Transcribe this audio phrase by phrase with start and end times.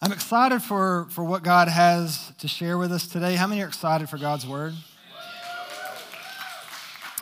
[0.00, 3.34] I'm excited for, for what God has to share with us today.
[3.34, 4.74] How many are excited for God's word?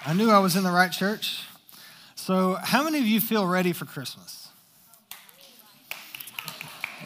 [0.04, 1.41] I knew I was in the right church.
[2.17, 4.49] So, how many of you feel ready for Christmas?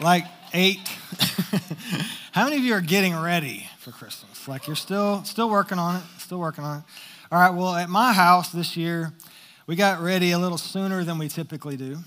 [0.01, 0.79] Like eight.
[2.33, 4.49] how many of you are getting ready for Christmas?
[4.49, 6.83] Like you're still still working on it, still working on it.
[7.31, 9.13] All right, well, at my house this year,
[9.67, 11.99] we got ready a little sooner than we typically do.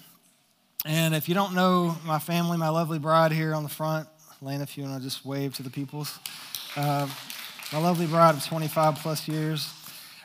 [0.86, 4.06] And if you don't know my family, my lovely bride here on the front,
[4.42, 6.18] Elaine, if you want to just wave to the peoples.
[6.76, 7.08] Uh,
[7.72, 9.72] my lovely bride of 25 plus years.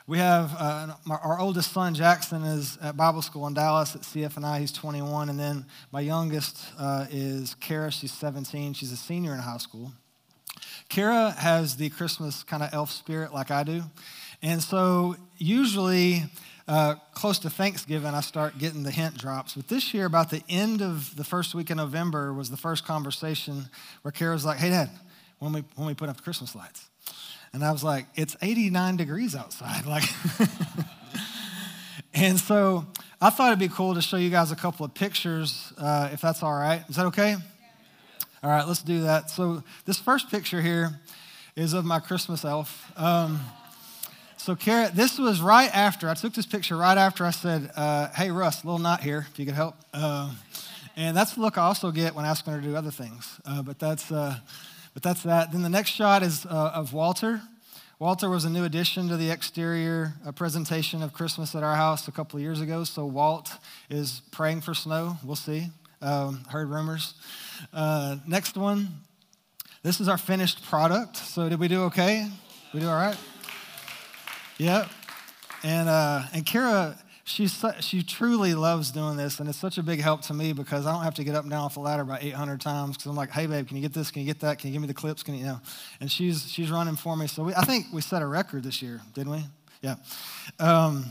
[0.06, 4.60] We have uh, our oldest son, Jackson, is at Bible school in Dallas at CFNI.
[4.60, 5.30] He's 21.
[5.30, 7.90] And then my youngest uh, is Kara.
[7.90, 8.74] She's 17.
[8.74, 9.94] She's a senior in high school.
[10.90, 13.84] Kara has the Christmas kind of elf spirit like I do.
[14.42, 16.24] And so usually
[16.70, 19.56] uh, close to Thanksgiving, I start getting the hint drops.
[19.56, 22.86] But this year, about the end of the first week of November, was the first
[22.86, 23.70] conversation
[24.04, 24.92] where Kara's like, "Hey, Dad,
[25.40, 26.88] when we when we put up the Christmas lights?"
[27.54, 30.04] And I was like, "It's 89 degrees outside." Like,
[32.14, 32.86] and so
[33.20, 36.22] I thought it'd be cool to show you guys a couple of pictures, uh, if
[36.22, 36.84] that's all right.
[36.88, 37.36] Is that okay?
[38.44, 39.32] All right, let's do that.
[39.32, 41.00] So this first picture here
[41.56, 42.92] is of my Christmas elf.
[42.96, 43.40] Um,
[44.50, 48.08] so, Kara, this was right after, I took this picture right after I said, uh,
[48.16, 49.76] Hey, Russ, little knot here, if you could help.
[49.94, 50.34] Uh,
[50.96, 53.40] and that's the look I also get when asking her to do other things.
[53.46, 54.36] Uh, but, that's, uh,
[54.96, 55.52] but that's that.
[55.52, 57.44] Then the next shot is uh, of Walter.
[58.00, 62.08] Walter was a new addition to the exterior uh, presentation of Christmas at our house
[62.08, 62.84] a couple of years ago.
[62.86, 63.52] So, Walt
[63.88, 65.18] is praying for snow.
[65.24, 65.68] We'll see.
[66.02, 67.14] Um, heard rumors.
[68.28, 68.88] next one.
[69.84, 71.18] This is our finished product.
[71.18, 72.28] So, did we do okay?
[72.74, 73.16] We do all right?
[74.60, 74.90] Yep.
[75.64, 80.02] And, uh, and Kara, she's, she truly loves doing this, and it's such a big
[80.02, 82.04] help to me because I don't have to get up and down off the ladder
[82.04, 84.12] about 800 times because I'm like, hey, babe, can you get this?
[84.12, 84.60] Can you get that?
[84.60, 85.24] Can you give me the clips?
[85.24, 85.62] Can you, you know?
[86.02, 87.28] And she's, she's running for me.
[87.28, 89.46] So we, I think we set a record this year, didn't we?
[89.82, 89.96] Yeah.
[90.60, 91.06] Um,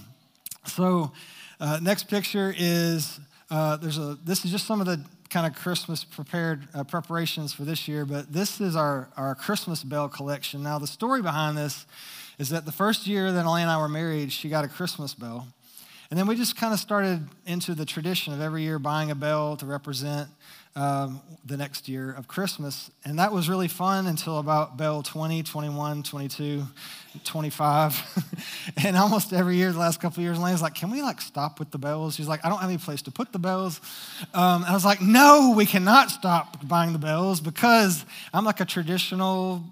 [0.66, 1.12] so
[1.58, 3.18] uh, next picture is,
[3.50, 7.54] uh, there's a, this is just some of the kind of Christmas prepared uh, preparations
[7.54, 10.62] for this year, but this is our, our Christmas bell collection.
[10.62, 11.86] Now, the story behind this
[12.38, 15.14] is that the first year that Elaine and I were married, she got a Christmas
[15.14, 15.48] bell.
[16.10, 19.14] And then we just kind of started into the tradition of every year buying a
[19.14, 20.28] bell to represent
[20.74, 22.90] um, the next year of Christmas.
[23.04, 26.62] And that was really fun until about bell 20, 21, 22,
[27.24, 28.32] 25.
[28.84, 31.58] and almost every year, the last couple of years, Elaine's like, can we like stop
[31.58, 32.14] with the bells?
[32.14, 33.80] She's like, I don't have any place to put the bells.
[34.32, 38.64] Um, I was like, no, we cannot stop buying the bells because I'm like a
[38.64, 39.64] traditional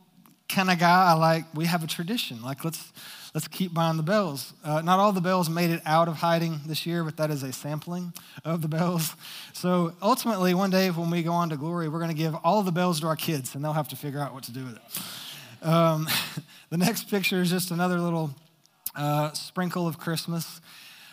[0.49, 1.07] kind of guy.
[1.07, 2.43] I like, we have a tradition.
[2.43, 2.93] Like, let's,
[3.35, 4.53] let's keep buying the bells.
[4.65, 7.43] Uh, not all the bells made it out of hiding this year, but that is
[7.43, 8.13] a sampling
[8.45, 9.15] of the bells.
[9.53, 12.63] So ultimately, one day when we go on to glory, we're going to give all
[12.63, 14.77] the bells to our kids, and they'll have to figure out what to do with
[14.77, 15.67] it.
[15.67, 16.09] Um,
[16.71, 18.35] the next picture is just another little
[18.95, 20.61] uh, sprinkle of Christmas.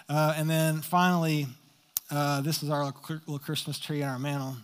[0.07, 1.47] Uh, and then finally,
[2.11, 4.55] uh, this is our little Christmas tree in our mantle.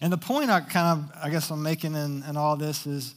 [0.00, 3.14] And the point I kind of, I guess I'm making in, in all this is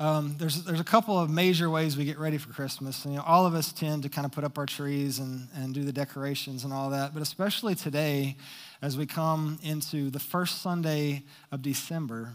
[0.00, 3.04] um, there's, there's a couple of major ways we get ready for Christmas.
[3.04, 5.46] And, you know, all of us tend to kind of put up our trees and,
[5.54, 7.14] and do the decorations and all that.
[7.14, 8.36] But especially today,
[8.82, 11.22] as we come into the first Sunday
[11.52, 12.34] of December,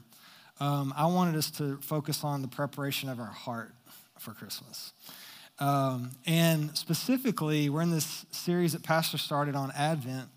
[0.61, 3.73] um, I wanted us to focus on the preparation of our heart
[4.19, 4.93] for Christmas.
[5.59, 10.29] Um, and specifically, we're in this series that Pastor started on Advent.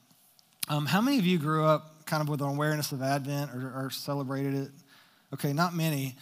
[0.68, 3.86] Um, how many of you grew up kind of with an awareness of Advent or,
[3.86, 4.70] or celebrated it?
[5.32, 6.16] Okay, not many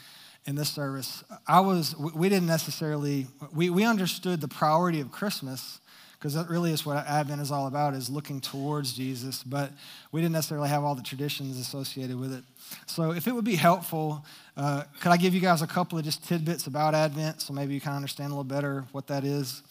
[0.47, 5.81] in this service, I was, we didn't necessarily, we, we understood the priority of Christmas
[6.21, 9.73] because that really is what Advent is all about, is looking towards Jesus, but
[10.13, 12.45] we didn't necessarily have all the traditions associated with it.
[12.87, 14.25] So if it would be helpful,
[14.55, 17.73] uh, could I give you guys a couple of just tidbits about Advent so maybe
[17.73, 19.63] you can understand a little better what that is?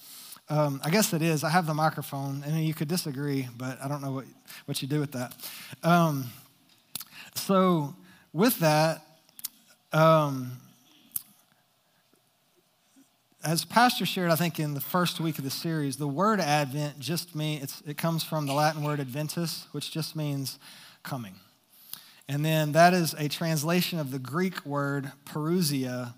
[0.49, 1.43] Um, I guess it is.
[1.43, 2.41] I have the microphone.
[2.41, 4.25] Mean, you could disagree, but I don't know what,
[4.65, 5.35] what you do with that.
[5.83, 6.25] Um,
[7.35, 7.93] so
[8.33, 9.03] with that,
[9.91, 10.59] um,
[13.43, 16.99] as Pastor shared, I think in the first week of the series, the word Advent
[16.99, 20.59] just means it comes from the Latin word Adventus, which just means
[21.03, 21.35] coming.
[22.27, 26.13] And then that is a translation of the Greek word parousia,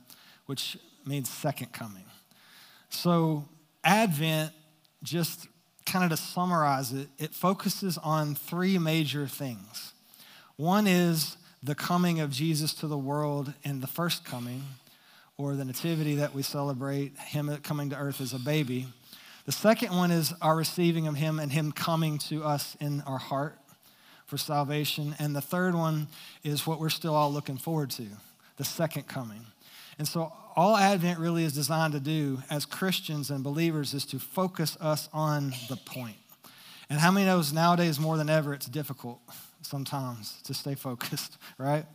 [0.47, 2.03] which means second coming.
[2.89, 3.45] So,
[3.83, 4.51] Advent,
[5.03, 5.47] just
[5.85, 9.93] kind of to summarize it, it focuses on three major things.
[10.57, 14.63] One is the coming of Jesus to the world in the first coming,
[15.37, 18.87] or the nativity that we celebrate, him coming to earth as a baby.
[19.45, 23.17] The second one is our receiving of him and him coming to us in our
[23.17, 23.57] heart
[24.27, 25.15] for salvation.
[25.19, 26.07] And the third one
[26.43, 28.05] is what we're still all looking forward to
[28.57, 29.45] the second coming.
[29.97, 34.19] And so, all Advent really is designed to do as Christians and believers is to
[34.19, 36.17] focus us on the point.
[36.89, 39.21] And how many knows nowadays more than ever it's difficult
[39.61, 41.85] sometimes to stay focused, right?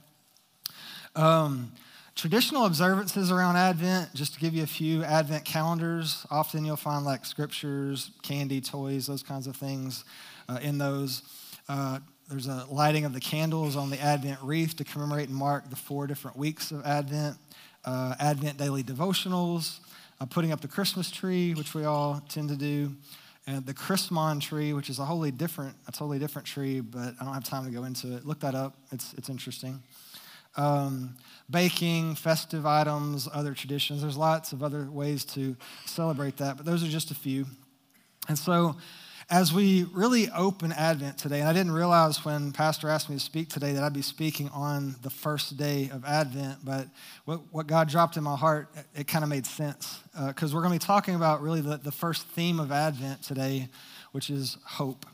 [1.15, 1.73] Um,
[2.15, 7.05] traditional observances around Advent, just to give you a few Advent calendars, often you'll find
[7.05, 10.05] like scriptures, candy, toys, those kinds of things
[10.49, 11.23] uh, in those.
[11.69, 11.99] Uh,
[12.29, 15.77] there's a lighting of the candles on the Advent wreath to commemorate and mark the
[15.77, 17.37] four different weeks of Advent.
[17.85, 19.79] Uh, Advent daily devotionals,
[20.21, 22.93] uh, putting up the Christmas tree, which we all tend to do,
[23.47, 27.25] and the Chrismon tree, which is a wholly different, a totally different tree, but I
[27.25, 28.27] don't have time to go into it.
[28.27, 29.83] Look that up; it's it's interesting.
[30.57, 31.17] Um,
[31.51, 34.01] baking, festive items, other traditions.
[34.01, 35.55] There's lots of other ways to
[35.85, 37.47] celebrate that, but those are just a few.
[38.29, 38.77] And so,
[39.29, 43.21] as we really open Advent today, and I didn't realize when Pastor asked me to
[43.21, 46.87] speak today that I'd be speaking on the first day of Advent, but
[47.25, 49.99] what, what God dropped in my heart, it, it kind of made sense.
[50.27, 53.25] Because uh, we're going to be talking about really the, the first theme of Advent
[53.25, 53.69] today,
[54.13, 55.05] which is hope.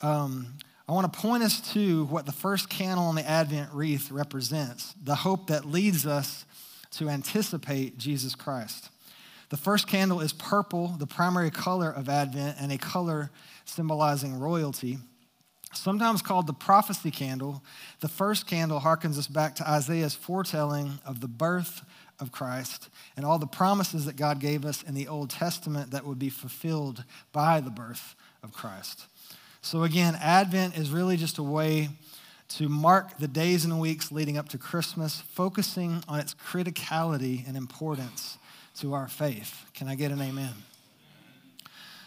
[0.00, 0.54] Um,
[0.88, 4.94] I want to point us to what the first candle on the Advent wreath represents
[5.02, 6.44] the hope that leads us
[6.92, 8.90] to anticipate Jesus Christ.
[9.50, 13.30] The first candle is purple, the primary color of Advent, and a color
[13.64, 14.98] symbolizing royalty.
[15.72, 17.62] Sometimes called the prophecy candle,
[18.00, 21.82] the first candle harkens us back to Isaiah's foretelling of the birth
[22.20, 26.06] of Christ and all the promises that God gave us in the Old Testament that
[26.06, 28.14] would be fulfilled by the birth
[28.44, 29.06] of Christ.
[29.62, 31.88] So, again, Advent is really just a way
[32.50, 37.56] to mark the days and weeks leading up to Christmas, focusing on its criticality and
[37.56, 38.38] importance
[38.80, 39.66] to our faith.
[39.74, 40.54] Can I get an amen?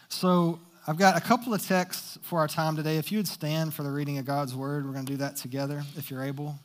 [0.09, 2.97] So, I've got a couple of texts for our time today.
[2.97, 5.37] If you would stand for the reading of God's word, we're going to do that
[5.37, 6.59] together if you're able.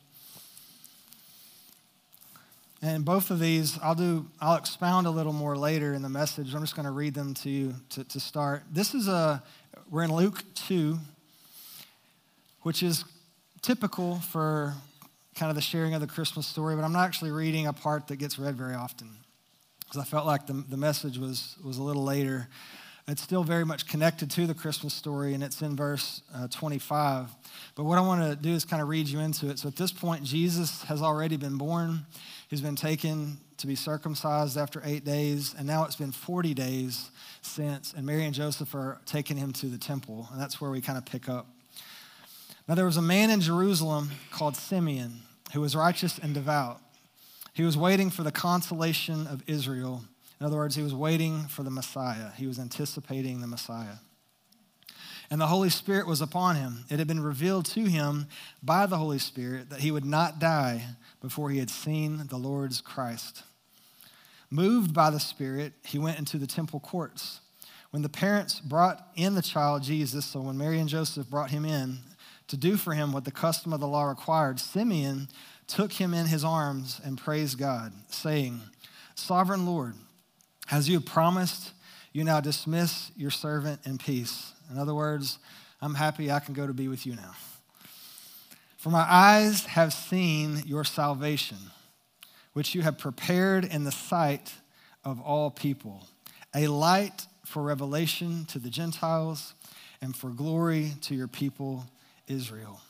[2.81, 6.53] And both of these, I'll do, I'll expound a little more later in the message.
[6.53, 8.63] I'm just going to read them to you to, to start.
[8.69, 9.41] This is a,
[9.89, 10.97] we're in Luke 2,
[12.63, 13.05] which is
[13.61, 14.73] typical for
[15.35, 18.07] kind of the sharing of the Christmas story, but I'm not actually reading a part
[18.07, 19.09] that gets read very often
[19.89, 22.47] because I felt like the, the message was, was a little later.
[23.07, 27.27] It's still very much connected to the Christmas story, and it's in verse uh, 25.
[27.73, 29.57] But what I want to do is kind of read you into it.
[29.57, 32.05] So at this point, Jesus has already been born.
[32.49, 37.09] He's been taken to be circumcised after eight days, and now it's been 40 days
[37.41, 40.79] since, and Mary and Joseph are taking him to the temple, and that's where we
[40.79, 41.47] kind of pick up.
[42.67, 45.21] Now, there was a man in Jerusalem called Simeon
[45.53, 46.79] who was righteous and devout.
[47.59, 50.05] He was waiting for the consolation of Israel.
[50.39, 53.97] In other words, he was waiting for the Messiah, he was anticipating the Messiah.
[55.29, 56.85] And the Holy Spirit was upon him.
[56.89, 58.27] It had been revealed to him
[58.63, 60.85] by the Holy Spirit that he would not die
[61.21, 63.43] before he had seen the Lord's Christ.
[64.49, 67.41] Moved by the Spirit, he went into the temple courts.
[67.91, 71.65] When the parents brought in the child Jesus, so when Mary and Joseph brought him
[71.65, 71.97] in
[72.47, 75.27] to do for him what the custom of the law required, Simeon
[75.69, 78.59] took him in his arms and praised God, saying,
[79.15, 79.93] Sovereign Lord,
[80.71, 81.71] as you have promised,
[82.11, 84.53] you now dismiss your servant in peace.
[84.71, 85.37] In other words,
[85.81, 87.35] I'm happy I can go to be with you now.
[88.77, 91.57] For my eyes have seen your salvation
[92.53, 94.53] which you have prepared in the sight
[95.05, 96.07] of all people,
[96.55, 99.53] a light for revelation to the Gentiles
[100.01, 101.85] and for glory to your people,
[102.27, 102.81] Israel.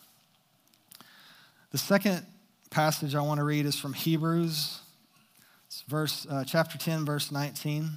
[1.72, 2.26] The second
[2.70, 4.80] passage I want to read is from Hebrews,
[5.68, 7.90] it's verse, uh, chapter 10, verse 19.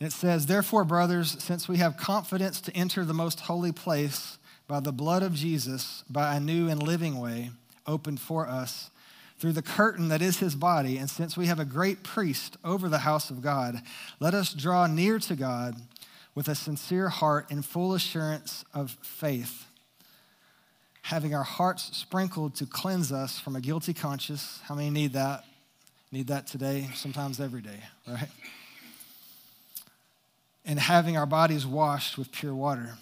[0.00, 4.38] And it says, Therefore, brothers, since we have confidence to enter the most holy place
[4.66, 7.50] by the blood of Jesus, by a new and living way
[7.86, 8.90] opened for us
[9.38, 10.98] through the curtain that is his body.
[10.98, 13.82] And since we have a great priest over the house of God,
[14.20, 15.76] let us draw near to God
[16.34, 19.66] with a sincere heart and full assurance of faith,
[21.02, 24.60] having our hearts sprinkled to cleanse us from a guilty conscience.
[24.64, 25.44] How many need that?
[26.10, 28.28] Need that today, sometimes every day, right?
[30.64, 32.94] And having our bodies washed with pure water.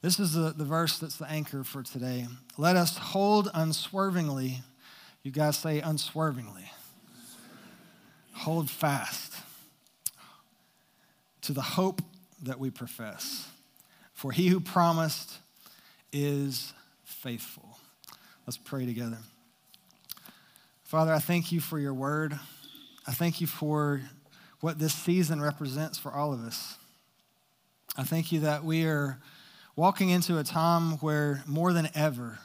[0.00, 2.26] This is the, the verse that's the anchor for today.
[2.56, 4.62] Let us hold unswervingly
[5.22, 6.70] you guys say unswervingly.
[8.34, 9.34] Hold fast
[11.42, 12.02] to the hope
[12.42, 13.48] that we profess.
[14.14, 15.38] For he who promised
[16.12, 16.72] is
[17.04, 17.78] faithful.
[18.46, 19.18] Let's pray together.
[20.84, 22.38] Father, I thank you for your word.
[23.06, 24.02] I thank you for
[24.60, 26.76] what this season represents for all of us.
[27.96, 29.18] I thank you that we are
[29.74, 32.38] walking into a time where more than ever,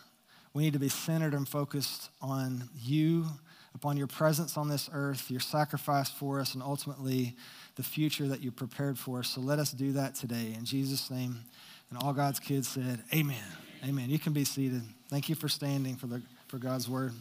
[0.54, 3.28] we need to be centered and focused on you,
[3.76, 7.36] upon your presence on this earth, your sacrifice for us, and ultimately
[7.76, 9.30] the future that you prepared for us.
[9.30, 10.56] So let us do that today.
[10.58, 11.42] In Jesus' name.
[11.90, 13.44] And all God's kids said, Amen.
[13.88, 14.10] Amen.
[14.10, 14.82] You can be seated.
[15.10, 17.14] Thank you for standing for, the, for God's word.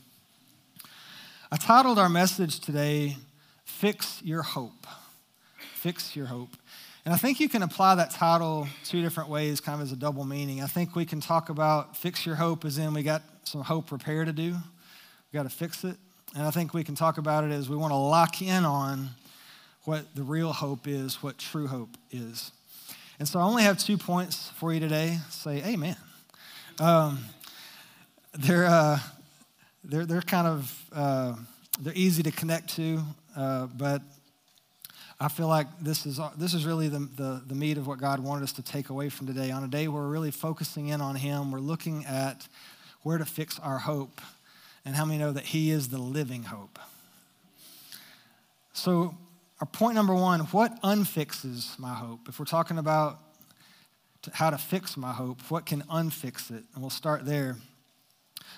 [1.50, 3.16] I titled our message today,
[3.64, 4.86] Fix Your Hope.
[5.74, 6.50] Fix Your Hope.
[7.04, 9.96] And I think you can apply that title two different ways, kind of as a
[9.96, 10.60] double meaning.
[10.60, 13.92] I think we can talk about fix your hope as in we got some hope
[13.92, 15.96] repair to do, we got to fix it.
[16.34, 19.10] And I think we can talk about it as we want to lock in on
[19.84, 22.50] what the real hope is, what true hope is.
[23.18, 25.18] And so I only have two points for you today.
[25.30, 25.96] Say amen.
[26.78, 27.18] Um,
[28.34, 28.98] they're, uh,
[29.82, 31.34] they're, they're kind of, uh,
[31.80, 33.00] they're easy to connect to,
[33.34, 34.02] uh, but
[35.18, 38.20] I feel like this is, this is really the, the, the meat of what God
[38.20, 39.50] wanted us to take away from today.
[39.50, 42.46] On a day where we're really focusing in on Him, we're looking at
[43.02, 44.20] where to fix our hope
[44.84, 46.78] and how many know that He is the living hope.
[48.74, 49.16] So,
[49.60, 52.28] our point number one what unfixes my hope?
[52.28, 53.18] If we're talking about
[54.32, 56.64] how to fix my hope, what can unfix it?
[56.74, 57.56] And we'll start there.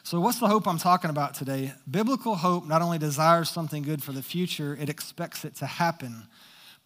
[0.02, 1.72] So, what's the hope I'm talking about today?
[1.90, 6.26] Biblical hope not only desires something good for the future, it expects it to happen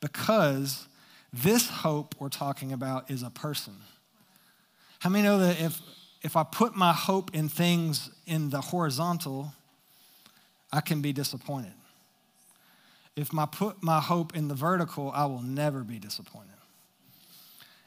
[0.00, 0.86] because
[1.32, 3.74] this hope we're talking about is a person.
[4.98, 5.80] How many know that if,
[6.22, 9.52] if I put my hope in things in the horizontal,
[10.72, 11.72] I can be disappointed?
[13.14, 16.48] If I put my hope in the vertical, I will never be disappointed.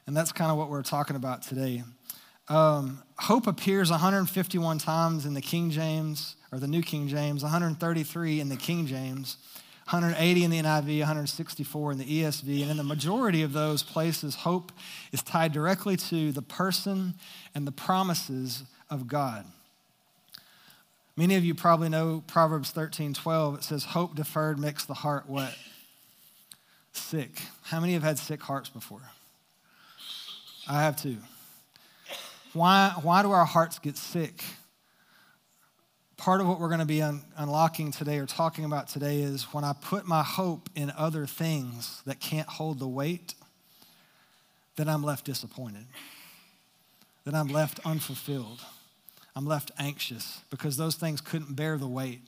[0.05, 1.83] And that's kind of what we're talking about today.
[2.47, 8.39] Um, hope appears 151 times in the King James, or the New King James, 133
[8.39, 9.37] in the King James,
[9.89, 12.61] 180 in the NIV, 164 in the ESV.
[12.61, 14.71] And in the majority of those places, hope
[15.11, 17.15] is tied directly to the person
[17.55, 19.45] and the promises of God.
[21.17, 23.55] Many of you probably know Proverbs 13 12.
[23.55, 25.55] It says, Hope deferred makes the heart what?
[26.91, 27.41] Sick.
[27.63, 29.01] How many have had sick hearts before?
[30.67, 31.17] I have too.
[32.53, 34.43] Why, why do our hearts get sick?
[36.17, 39.43] Part of what we're going to be un- unlocking today or talking about today is
[39.53, 43.35] when I put my hope in other things that can't hold the weight,
[44.77, 45.85] then I'm left disappointed.
[47.25, 48.61] Then I'm left unfulfilled.
[49.35, 52.21] I'm left anxious because those things couldn't bear the weight.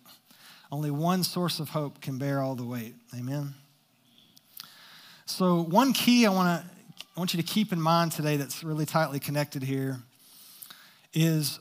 [0.71, 2.95] Only one source of hope can bear all the weight.
[3.17, 3.53] Amen.
[5.25, 6.69] So, one key I want to
[7.17, 9.97] I want you to keep in mind today that's really tightly connected here
[11.15, 11.59] is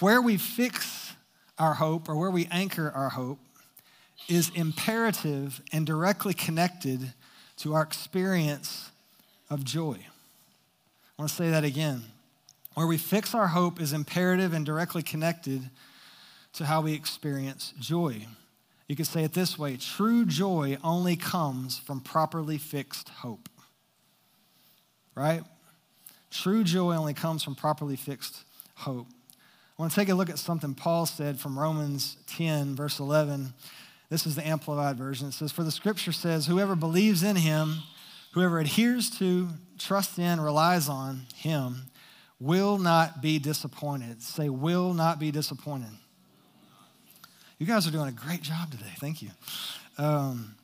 [0.00, 1.12] where we fix
[1.60, 3.38] our hope or where we anchor our hope
[4.28, 7.12] is imperative and directly connected
[7.58, 8.90] to our experience
[9.48, 9.96] of joy.
[9.96, 12.02] I want to say that again.
[12.80, 15.68] Where we fix our hope is imperative and directly connected
[16.54, 18.26] to how we experience joy.
[18.88, 23.50] You could say it this way true joy only comes from properly fixed hope.
[25.14, 25.42] Right?
[26.30, 28.44] True joy only comes from properly fixed
[28.76, 29.08] hope.
[29.78, 33.52] I want to take a look at something Paul said from Romans 10, verse 11.
[34.08, 35.28] This is the Amplified Version.
[35.28, 37.82] It says, For the scripture says, Whoever believes in him,
[38.32, 41.89] whoever adheres to, trusts in, relies on him,
[42.40, 44.22] will not be disappointed.
[44.22, 45.90] Say, will not be disappointed.
[47.58, 48.92] You guys are doing a great job today.
[48.98, 49.30] Thank you.
[49.98, 50.54] Um,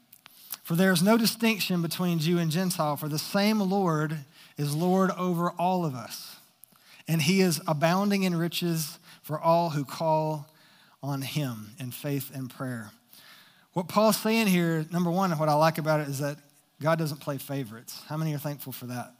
[0.62, 4.16] for there is no distinction between Jew and Gentile, for the same Lord
[4.56, 6.37] is Lord over all of us,
[7.06, 10.49] and he is abounding in riches for all who call
[11.02, 12.90] on him in faith and prayer.
[13.75, 16.38] What Paul's saying here, number one, what I like about it is that
[16.80, 18.02] God doesn't play favorites.
[18.09, 19.12] How many are thankful for that?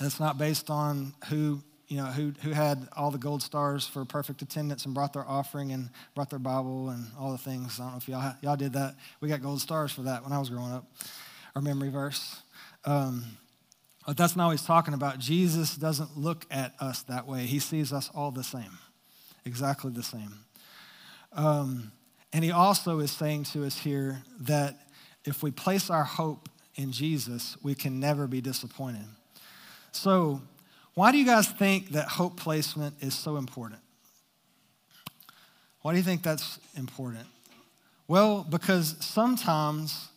[0.00, 4.04] It's not based on who, you know, who, who had all the gold stars for
[4.04, 7.78] perfect attendance and brought their offering and brought their Bible and all the things.
[7.78, 8.96] I don't know if y'all, y'all did that.
[9.20, 10.86] We got gold stars for that when I was growing up,
[11.54, 12.42] our memory verse.
[12.84, 13.24] Um,
[14.06, 15.18] but that's not what he's talking about.
[15.18, 17.46] Jesus doesn't look at us that way.
[17.46, 18.78] He sees us all the same,
[19.44, 20.34] exactly the same.
[21.32, 21.92] Um,
[22.32, 24.80] and he also is saying to us here that
[25.24, 29.04] if we place our hope in Jesus, we can never be disappointed.
[29.92, 30.40] So,
[30.94, 33.80] why do you guys think that hope placement is so important?
[35.82, 37.26] Why do you think that's important?
[38.08, 40.08] Well, because sometimes,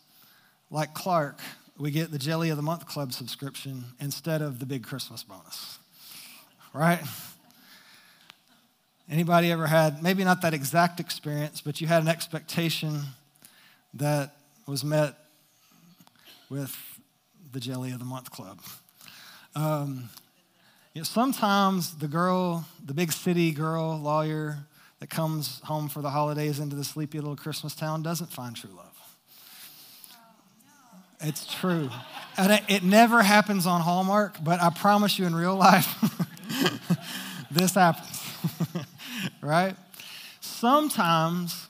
[0.70, 1.40] like Clark,
[1.78, 5.78] we get the Jelly of the Month Club subscription instead of the big Christmas bonus,
[6.74, 7.02] right?
[9.10, 13.02] Anybody ever had, maybe not that exact experience, but you had an expectation
[13.94, 14.36] that
[14.68, 15.16] was met
[16.50, 16.76] with
[17.52, 18.60] the Jelly of the Month Club?
[19.56, 20.10] Um,
[20.94, 24.60] You know, sometimes the girl, the big city girl, lawyer
[25.00, 28.70] that comes home for the holidays into the sleepy little Christmas town doesn't find true
[28.76, 28.96] love.
[31.22, 31.90] It's true.
[32.38, 35.96] And it, never happens on Hallmark, but I promise you in real life,
[37.52, 38.22] this happens.
[39.42, 39.76] right?
[40.42, 41.68] Sometimes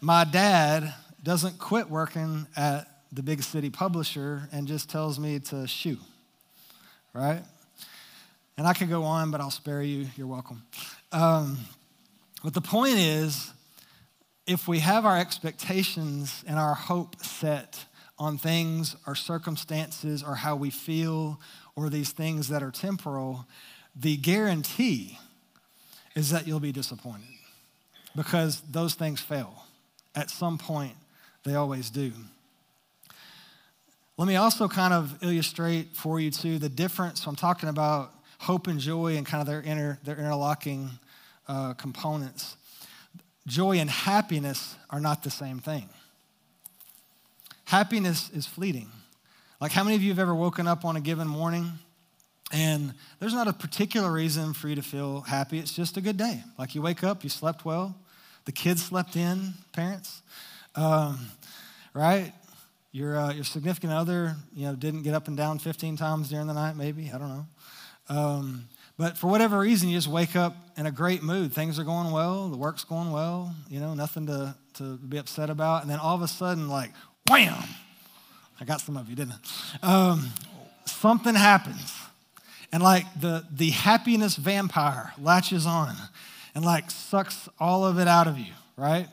[0.00, 5.66] my dad doesn't quit working at the big city publisher and just tells me to
[5.66, 5.98] shoo,
[7.12, 7.42] right?
[8.56, 10.06] And I could go on, but I'll spare you.
[10.16, 10.62] You're welcome.
[11.12, 11.58] Um,
[12.44, 13.52] but the point is,
[14.46, 17.84] if we have our expectations and our hope set
[18.18, 21.40] on things or circumstances or how we feel
[21.74, 23.46] or these things that are temporal,
[23.96, 25.18] the guarantee
[26.14, 27.28] is that you'll be disappointed
[28.14, 29.64] because those things fail.
[30.14, 30.96] At some point,
[31.44, 32.12] they always do.
[34.20, 37.22] Let me also kind of illustrate for you, too, the difference.
[37.22, 40.90] So I'm talking about hope and joy and kind of their, inner, their interlocking
[41.48, 42.58] uh, components.
[43.46, 45.88] Joy and happiness are not the same thing.
[47.64, 48.90] Happiness is fleeting.
[49.58, 51.78] Like, how many of you have ever woken up on a given morning
[52.52, 55.58] and there's not a particular reason for you to feel happy?
[55.58, 56.44] It's just a good day.
[56.58, 57.96] Like, you wake up, you slept well,
[58.44, 60.20] the kids slept in, parents,
[60.76, 61.28] um,
[61.94, 62.34] right?
[62.92, 66.46] Your, uh, your significant other, you know, didn't get up and down 15 times during
[66.46, 67.10] the night, maybe.
[67.14, 67.46] I don't know.
[68.08, 68.68] Um,
[68.98, 71.52] but for whatever reason, you just wake up in a great mood.
[71.52, 75.48] Things are going well, the work's going well, you know, nothing to, to be upset
[75.48, 75.82] about.
[75.82, 76.90] And then all of a sudden, like,
[77.28, 77.62] wham!
[78.60, 79.34] I got some of you, didn't
[79.82, 80.10] I?
[80.10, 80.28] Um,
[80.84, 81.94] something happens.
[82.72, 85.94] And like the, the happiness vampire latches on
[86.54, 89.08] and like sucks all of it out of you, right?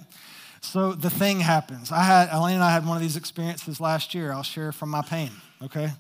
[0.62, 1.92] So the thing happens.
[1.92, 4.32] I had, Elaine and I had one of these experiences last year.
[4.32, 5.32] I'll share from my pain,
[5.64, 5.92] okay?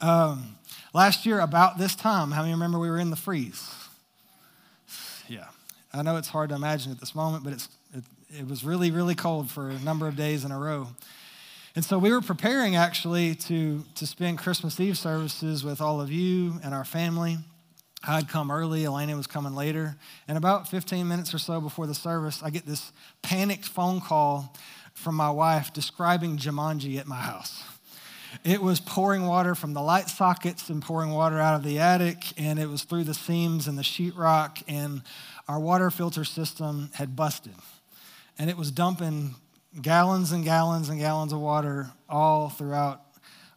[0.00, 0.56] Um,
[0.92, 3.70] last year, about this time, how many remember we were in the freeze?
[5.28, 5.46] Yeah.
[5.92, 8.04] I know it's hard to imagine at this moment, but it's, it,
[8.40, 10.88] it was really, really cold for a number of days in a row.
[11.76, 16.10] And so we were preparing actually to, to spend Christmas Eve services with all of
[16.10, 17.38] you and our family.
[18.06, 19.96] I'd come early, Elaine was coming later.
[20.28, 24.54] And about 15 minutes or so before the service, I get this panicked phone call
[24.92, 27.62] from my wife describing Jumanji at my house.
[28.44, 32.24] It was pouring water from the light sockets and pouring water out of the attic,
[32.36, 35.02] and it was through the seams and the sheetrock, and
[35.46, 37.54] our water filter system had busted.
[38.38, 39.36] And it was dumping
[39.80, 43.02] gallons and gallons and gallons of water all throughout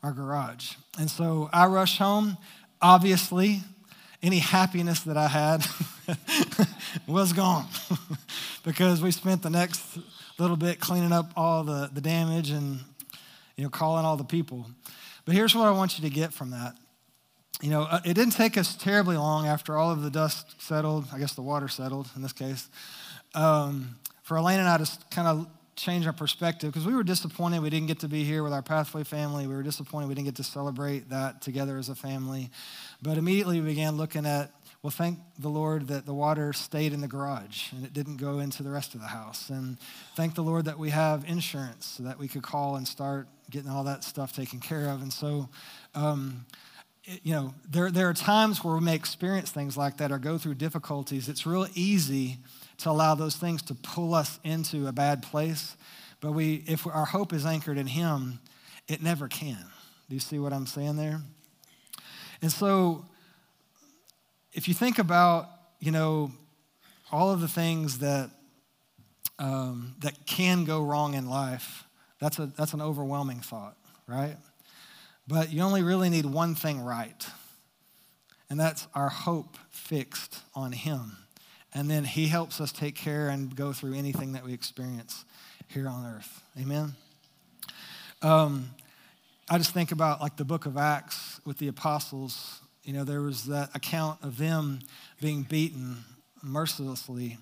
[0.04, 0.74] our garage.
[1.00, 2.38] And so I rushed home.
[2.82, 3.62] Obviously,
[4.22, 5.66] any happiness that I had
[7.08, 7.68] was gone
[8.64, 10.00] because we spent the next
[10.40, 12.80] little bit cleaning up all the, the damage and
[13.56, 14.66] you know calling all the people.
[15.26, 16.76] But here's what I want you to get from that.
[17.62, 21.06] You know, uh, it didn't take us terribly long after all of the dust settled,
[21.12, 22.70] I guess the water settled in this case,
[23.34, 25.48] um, for Elaine and I to kind of
[25.78, 28.64] change our perspective because we were disappointed we didn't get to be here with our
[28.64, 29.48] Pathway family.
[29.48, 32.50] We were disappointed we didn't get to celebrate that together as a family.
[33.02, 37.02] But immediately we began looking at, well, thank the Lord that the water stayed in
[37.02, 39.50] the garage and it didn't go into the rest of the house.
[39.50, 39.78] And
[40.16, 43.70] thank the Lord that we have insurance so that we could call and start getting
[43.70, 45.02] all that stuff taken care of.
[45.02, 45.48] And so,
[45.94, 46.46] um,
[47.24, 50.38] you know, there, there are times where we may experience things like that or go
[50.38, 51.30] through difficulties.
[51.30, 52.40] It's real easy
[52.80, 55.76] to allow those things to pull us into a bad place.
[56.22, 58.40] But we, if our hope is anchored in Him,
[58.88, 59.64] it never can.
[60.10, 61.22] Do you see what I'm saying there?
[62.42, 63.06] And so,
[64.54, 66.32] if you think about, you know,
[67.12, 68.30] all of the things that
[69.40, 71.84] um, that can go wrong in life,
[72.20, 73.76] that's a that's an overwhelming thought,
[74.08, 74.38] right?
[75.28, 77.28] But you only really need one thing right,
[78.50, 81.18] and that's our hope fixed on Him.
[81.78, 85.24] And then He helps us take care and go through anything that we experience
[85.68, 86.42] here on earth.
[86.60, 86.96] Amen?
[88.24, 88.72] Um,
[89.48, 92.62] I just think about like the book of Acts with the apostles.
[92.84, 94.80] You know, there was that account of them
[95.22, 95.98] being beaten
[96.42, 97.38] mercilessly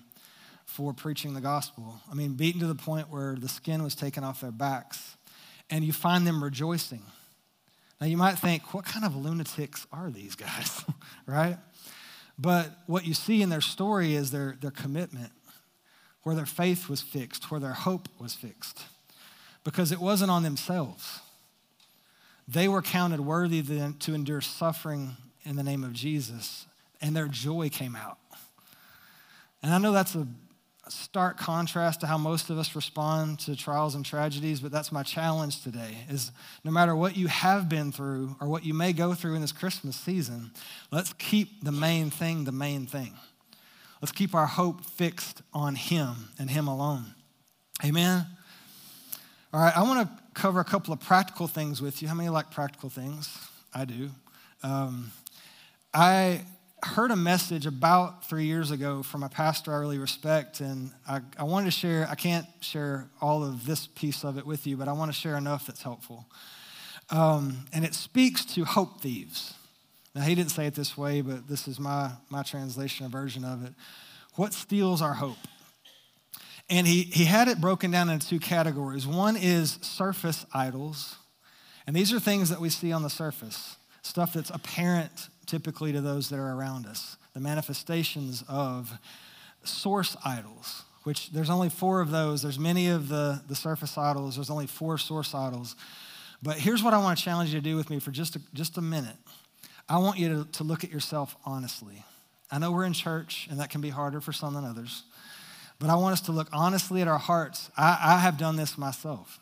[0.66, 1.98] for preaching the gospel.
[2.12, 5.16] I mean, beaten to the point where the skin was taken off their backs.
[5.70, 7.02] And you find them rejoicing.
[8.02, 10.84] Now, you might think, what kind of lunatics are these guys,
[11.26, 11.56] right?
[12.38, 15.32] But what you see in their story is their, their commitment,
[16.22, 18.84] where their faith was fixed, where their hope was fixed,
[19.64, 21.20] because it wasn't on themselves.
[22.48, 26.66] They were counted worthy then to endure suffering in the name of Jesus,
[27.00, 28.18] and their joy came out.
[29.62, 30.26] And I know that's a,
[30.88, 35.02] stark contrast to how most of us respond to trials and tragedies, but that's my
[35.02, 36.30] challenge today is
[36.64, 39.52] no matter what you have been through or what you may go through in this
[39.52, 40.50] Christmas season,
[40.92, 43.12] let's keep the main thing the main thing.
[44.00, 47.14] Let's keep our hope fixed on Him and Him alone.
[47.84, 48.26] Amen.
[49.52, 52.08] All right, I want to cover a couple of practical things with you.
[52.08, 53.36] How many like practical things?
[53.74, 54.10] I do.
[54.62, 55.12] Um,
[55.92, 56.42] I
[56.82, 61.20] heard a message about three years ago from a pastor I really respect, and I,
[61.38, 62.06] I wanted to share.
[62.10, 65.18] I can't share all of this piece of it with you, but I want to
[65.18, 66.26] share enough that's helpful.
[67.10, 69.54] Um, and it speaks to hope thieves.
[70.14, 73.44] Now, he didn't say it this way, but this is my, my translation, a version
[73.44, 73.72] of it.
[74.34, 75.36] What steals our hope?
[76.68, 79.06] And he, he had it broken down into two categories.
[79.06, 81.16] One is surface idols,
[81.86, 86.00] and these are things that we see on the surface, stuff that's apparent typically to
[86.00, 87.16] those that are around us.
[87.34, 88.92] The manifestations of
[89.64, 92.42] source idols, which there's only four of those.
[92.42, 95.76] There's many of the, the surface idols, there's only four source idols.
[96.42, 98.40] But here's what I want to challenge you to do with me for just a,
[98.54, 99.16] just a minute.
[99.88, 102.04] I want you to, to look at yourself honestly.
[102.50, 105.02] I know we're in church, and that can be harder for some than others.
[105.78, 107.70] But I want us to look honestly at our hearts.
[107.76, 109.38] I, I have done this myself.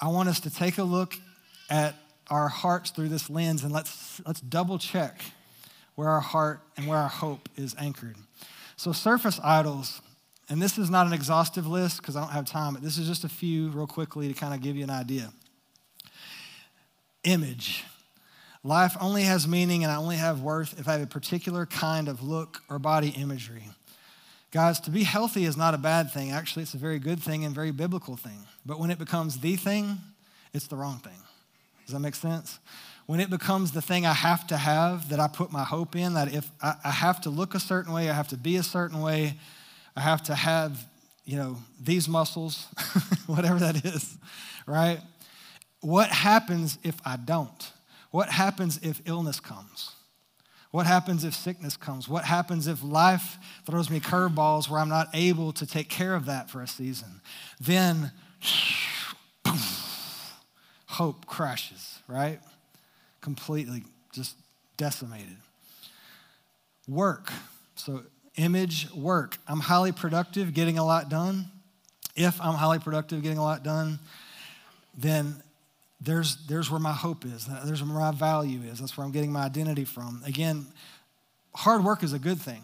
[0.00, 1.16] I want us to take a look
[1.68, 1.94] at
[2.30, 5.20] our hearts through this lens and let's, let's double check
[5.94, 8.16] where our heart and where our hope is anchored.
[8.76, 10.00] So, surface idols,
[10.48, 13.08] and this is not an exhaustive list because I don't have time, but this is
[13.08, 15.32] just a few real quickly to kind of give you an idea.
[17.24, 17.84] Image.
[18.62, 22.08] Life only has meaning and I only have worth if I have a particular kind
[22.08, 23.64] of look or body imagery.
[24.50, 26.30] Guys, to be healthy is not a bad thing.
[26.30, 28.46] Actually, it's a very good thing and very biblical thing.
[28.64, 29.98] But when it becomes the thing,
[30.54, 31.18] it's the wrong thing.
[31.88, 32.58] Does that make sense?
[33.06, 36.12] When it becomes the thing I have to have, that I put my hope in,
[36.12, 38.62] that if I, I have to look a certain way, I have to be a
[38.62, 39.38] certain way,
[39.96, 40.84] I have to have,
[41.24, 42.66] you know, these muscles,
[43.26, 44.18] whatever that is,
[44.66, 45.00] right?
[45.80, 47.72] What happens if I don't?
[48.10, 49.92] What happens if illness comes?
[50.70, 52.06] What happens if sickness comes?
[52.06, 56.26] What happens if life throws me curveballs where I'm not able to take care of
[56.26, 57.22] that for a season?
[57.58, 58.12] Then,
[60.88, 62.40] hope crashes, right?
[63.20, 64.36] Completely just
[64.76, 65.36] decimated.
[66.88, 67.30] Work.
[67.76, 68.02] So,
[68.36, 69.36] image, work.
[69.46, 71.46] I'm highly productive, getting a lot done.
[72.16, 73.98] If I'm highly productive, getting a lot done,
[74.96, 75.36] then
[76.00, 77.46] there's, there's where my hope is.
[77.64, 78.80] There's where my value is.
[78.80, 80.22] That's where I'm getting my identity from.
[80.24, 80.66] Again,
[81.54, 82.62] hard work is a good thing,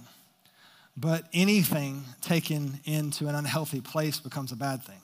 [0.96, 5.00] but anything taken into an unhealthy place becomes a bad thing,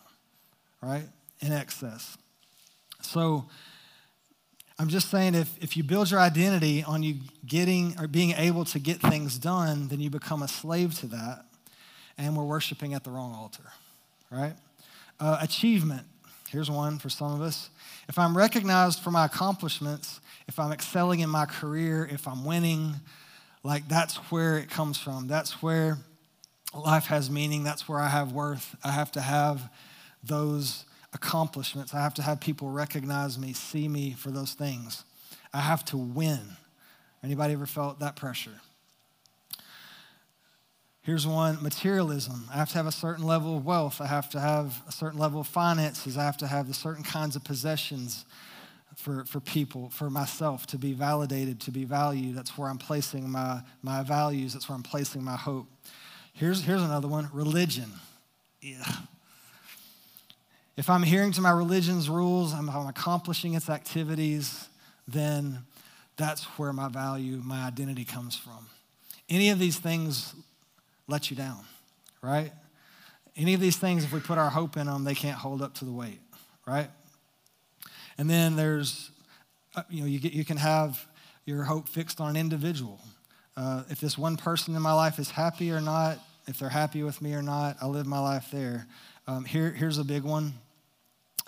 [0.80, 1.04] right?
[1.40, 2.16] In excess.
[3.04, 3.46] So
[4.78, 8.64] I'm just saying if, if you build your identity on you getting or being able
[8.64, 11.44] to get things done, then you become a slave to that,
[12.16, 13.64] and we're worshiping at the wrong altar,
[14.30, 14.54] right?
[15.18, 16.06] Uh, achievement.
[16.48, 17.68] Here's one for some of us.
[18.08, 22.94] If I'm recognized for my accomplishments, if I'm excelling in my career, if I'm winning,
[23.62, 25.28] like that's where it comes from.
[25.28, 25.98] That's where
[26.74, 27.64] life has meaning.
[27.64, 28.74] That's where I have worth.
[28.82, 29.70] I have to have
[30.24, 31.94] those accomplishments.
[31.94, 35.04] I have to have people recognize me, see me for those things.
[35.52, 36.40] I have to win.
[37.22, 38.60] Anybody ever felt that pressure?
[41.02, 42.44] Here's one materialism.
[42.52, 44.00] I have to have a certain level of wealth.
[44.00, 46.16] I have to have a certain level of finances.
[46.16, 48.24] I have to have the certain kinds of possessions
[48.96, 52.36] for, for people, for myself to be validated, to be valued.
[52.36, 54.52] That's where I'm placing my, my values.
[54.52, 55.66] That's where I'm placing my hope.
[56.34, 57.90] Here's, here's another one religion.
[58.60, 58.84] Yeah.
[60.80, 64.66] If I'm adhering to my religion's rules, I'm, I'm accomplishing its activities,
[65.06, 65.58] then
[66.16, 68.66] that's where my value, my identity comes from.
[69.28, 70.34] Any of these things
[71.06, 71.58] let you down,
[72.22, 72.50] right?
[73.36, 75.74] Any of these things, if we put our hope in them, they can't hold up
[75.74, 76.22] to the weight,
[76.66, 76.88] right?
[78.16, 79.10] And then there's,
[79.76, 81.06] uh, you know, you, get, you can have
[81.44, 82.98] your hope fixed on an individual.
[83.54, 87.02] Uh, if this one person in my life is happy or not, if they're happy
[87.02, 88.86] with me or not, I live my life there.
[89.26, 90.54] Um, here, here's a big one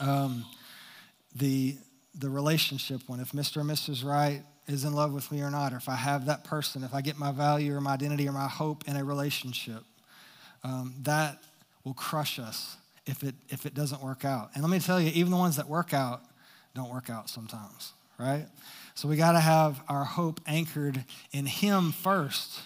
[0.02, 0.44] um,
[1.34, 1.76] the,
[2.18, 3.20] the relationship one.
[3.20, 3.60] If Mr.
[3.60, 4.04] and Mrs.
[4.04, 6.94] Right is in love with me or not, or if I have that person, if
[6.94, 9.82] I get my value or my identity or my hope in a relationship,
[10.64, 11.38] um, that
[11.84, 14.50] will crush us if it, if it doesn't work out.
[14.54, 16.22] And let me tell you, even the ones that work out
[16.74, 18.46] don't work out sometimes, right?
[18.94, 22.60] So we got to have our hope anchored in Him first,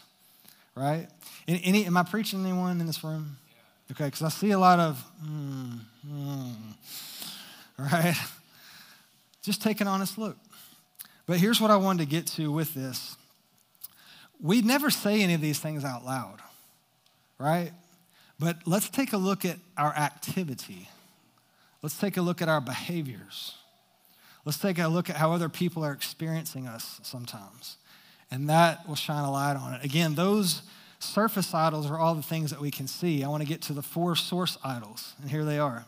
[0.75, 1.09] right?
[1.49, 3.37] Any, am I preaching anyone in this room?
[3.93, 6.55] Okay, because I see a lot of, mm, mm,
[7.79, 8.17] right?
[9.43, 10.37] Just take an honest look.
[11.27, 13.17] But here's what I wanted to get to with this.
[14.41, 16.39] We never say any of these things out loud,
[17.39, 17.73] right?
[18.39, 20.89] But let's take a look at our activity.
[21.83, 23.57] Let's take a look at our behaviors.
[24.45, 27.77] Let's take a look at how other people are experiencing us sometimes.
[28.31, 29.85] And that will shine a light on it.
[29.85, 30.63] Again, those
[30.99, 33.25] surface idols are all the things that we can see.
[33.25, 35.87] I want to get to the four source idols, and here they are.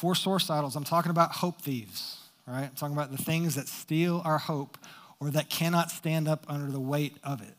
[0.00, 0.76] Four source idols.
[0.76, 2.62] I'm talking about hope thieves, right?
[2.62, 4.78] I'm talking about the things that steal our hope
[5.20, 7.54] or that cannot stand up under the weight of it.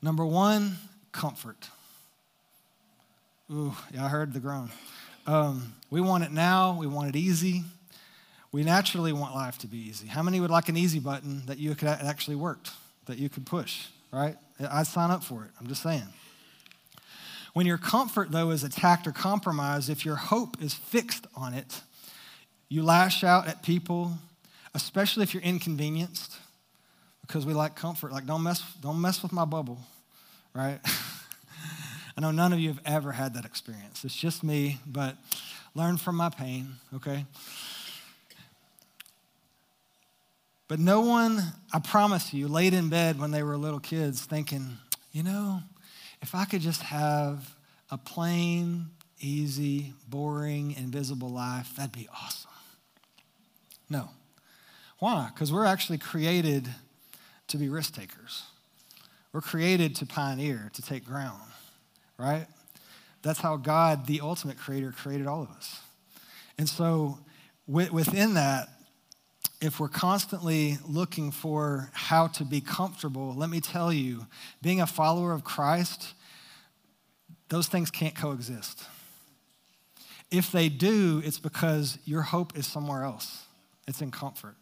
[0.00, 0.78] Number one,
[1.12, 1.68] comfort.
[3.52, 4.70] Ooh, yeah, I heard the groan.
[5.26, 7.64] Um, we want it now, we want it easy.
[8.50, 10.06] We naturally want life to be easy.
[10.06, 12.70] How many would like an easy button that you could actually worked,
[13.04, 14.38] that you could push, right?
[14.58, 15.50] I'd sign up for it.
[15.60, 16.08] I'm just saying.
[17.56, 21.80] When your comfort, though, is attacked or compromised, if your hope is fixed on it,
[22.68, 24.12] you lash out at people,
[24.74, 26.36] especially if you're inconvenienced,
[27.22, 28.12] because we like comfort.
[28.12, 29.78] Like, don't mess, don't mess with my bubble,
[30.52, 30.80] right?
[32.18, 34.04] I know none of you have ever had that experience.
[34.04, 35.16] It's just me, but
[35.74, 37.24] learn from my pain, okay?
[40.68, 41.42] But no one,
[41.72, 44.76] I promise you, laid in bed when they were little kids thinking,
[45.10, 45.62] you know,
[46.22, 47.54] if I could just have
[47.90, 48.86] a plain,
[49.20, 52.50] easy, boring, invisible life, that'd be awesome.
[53.88, 54.10] No.
[54.98, 55.30] Why?
[55.32, 56.68] Because we're actually created
[57.48, 58.44] to be risk takers.
[59.32, 61.42] We're created to pioneer, to take ground,
[62.18, 62.46] right?
[63.22, 65.80] That's how God, the ultimate creator, created all of us.
[66.58, 67.18] And so
[67.66, 68.68] within that,
[69.60, 74.26] if we're constantly looking for how to be comfortable, let me tell you,
[74.62, 76.14] being a follower of Christ,
[77.48, 78.84] those things can't coexist.
[80.30, 83.44] If they do, it's because your hope is somewhere else,
[83.86, 84.56] it's in comfort.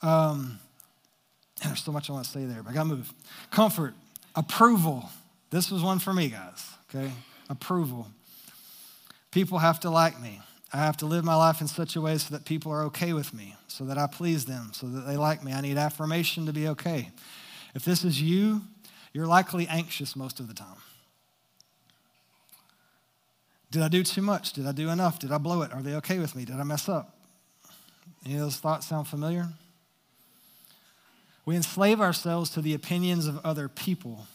[0.00, 0.58] Um,
[1.62, 3.12] there's so much I want to say there, but I got to move.
[3.50, 3.94] Comfort,
[4.34, 5.08] approval.
[5.50, 7.12] This was one for me, guys, okay?
[7.48, 8.08] Approval.
[9.30, 10.40] People have to like me.
[10.72, 13.12] I have to live my life in such a way so that people are okay
[13.12, 15.52] with me, so that I please them, so that they like me.
[15.52, 17.10] I need affirmation to be okay.
[17.74, 18.62] If this is you,
[19.12, 20.78] you're likely anxious most of the time.
[23.70, 24.52] Did I do too much?
[24.52, 25.18] Did I do enough?
[25.18, 25.72] Did I blow it?
[25.72, 26.44] Are they okay with me?
[26.44, 27.16] Did I mess up?
[28.24, 29.48] Any of those thoughts sound familiar?
[31.44, 34.26] We enslave ourselves to the opinions of other people.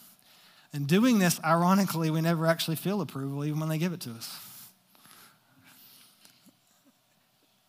[0.72, 4.10] And doing this, ironically, we never actually feel approval, even when they give it to
[4.10, 4.47] us.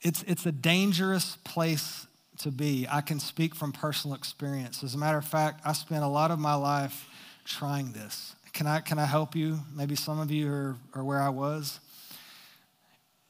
[0.01, 2.07] It's, it's a dangerous place
[2.39, 2.87] to be.
[2.89, 4.83] I can speak from personal experience.
[4.83, 7.07] As a matter of fact, I spent a lot of my life
[7.45, 8.35] trying this.
[8.53, 9.59] Can I, can I help you?
[9.75, 11.79] Maybe some of you are, are where I was.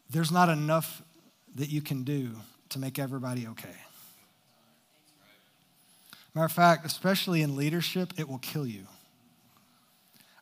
[0.10, 1.02] There's not enough
[1.56, 2.32] that you can do
[2.70, 3.76] to make everybody okay.
[6.36, 8.86] Matter of fact, especially in leadership, it will kill you.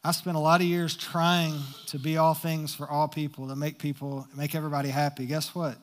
[0.04, 3.56] I spent a lot of years trying to be all things for all people, to
[3.56, 5.26] make people, make everybody happy.
[5.26, 5.78] Guess what?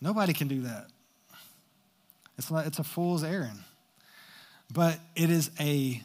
[0.00, 0.86] Nobody can do that.
[2.36, 3.60] It's, it's a fool's errand.
[4.72, 6.02] But it is a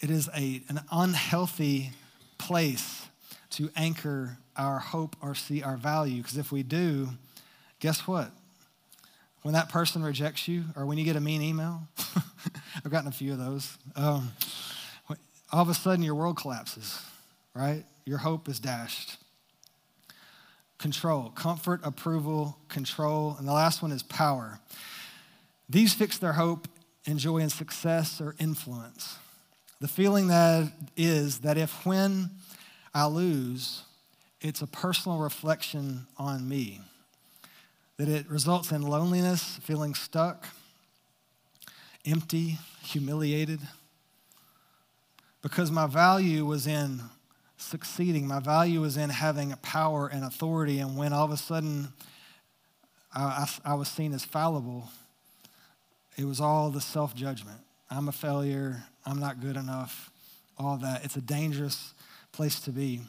[0.00, 1.92] it is a, an unhealthy
[2.36, 3.06] place
[3.50, 6.20] to anchor our hope or see our value.
[6.20, 7.08] Because if we do,
[7.80, 8.30] guess what?
[9.40, 11.88] When that person rejects you, or when you get a mean email,
[12.84, 14.32] I've gotten a few of those, um,
[15.50, 17.00] all of a sudden your world collapses,
[17.54, 17.84] right?
[18.04, 19.16] Your hope is dashed
[20.78, 23.36] control, comfort, approval, control.
[23.38, 24.60] And the last one is power.
[25.68, 26.68] These fix their hope
[27.04, 29.16] in joy and success or influence.
[29.80, 32.30] The feeling that is that if when
[32.94, 33.82] I lose,
[34.40, 36.80] it's a personal reflection on me,
[37.96, 40.46] that it results in loneliness, feeling stuck,
[42.04, 43.60] empty, humiliated,
[45.42, 47.02] because my value was in
[47.56, 48.26] succeeding.
[48.26, 50.78] My value was in having power and authority.
[50.78, 51.88] And when all of a sudden
[53.14, 54.88] I, I, I was seen as fallible,
[56.16, 57.58] it was all the self judgment.
[57.90, 58.84] I'm a failure.
[59.04, 60.10] I'm not good enough.
[60.58, 61.04] All that.
[61.04, 61.92] It's a dangerous
[62.32, 63.00] place to be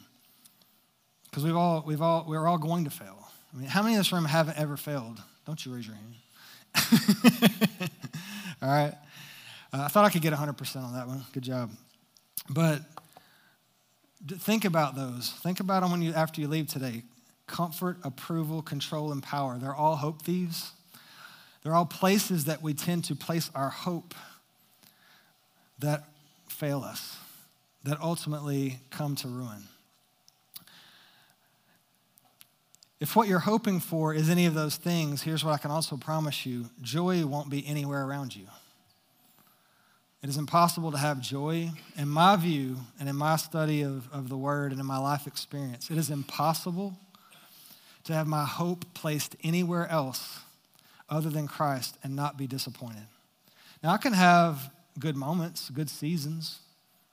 [1.24, 3.28] because we've all, we've all, we're all going to fail.
[3.52, 5.20] I mean, how many in this room haven't ever failed?
[5.46, 6.14] Don't you raise your hand.
[8.62, 8.94] all right.
[9.72, 11.24] Uh, I thought I could get 100% on that one.
[11.32, 11.70] Good job.
[12.50, 12.80] But
[14.26, 15.30] Think about those.
[15.42, 17.02] Think about them when you, after you leave today.
[17.46, 19.58] Comfort, approval, control, and power.
[19.58, 20.72] They're all hope thieves.
[21.62, 24.14] They're all places that we tend to place our hope
[25.78, 26.04] that
[26.48, 27.16] fail us,
[27.84, 29.64] that ultimately come to ruin.
[33.00, 35.96] If what you're hoping for is any of those things, here's what I can also
[35.96, 38.46] promise you joy won't be anywhere around you.
[40.22, 41.70] It is impossible to have joy.
[41.96, 45.26] In my view and in my study of, of the word and in my life
[45.26, 46.96] experience, it is impossible
[48.04, 50.40] to have my hope placed anywhere else
[51.08, 53.06] other than Christ and not be disappointed.
[53.82, 56.58] Now, I can have good moments, good seasons,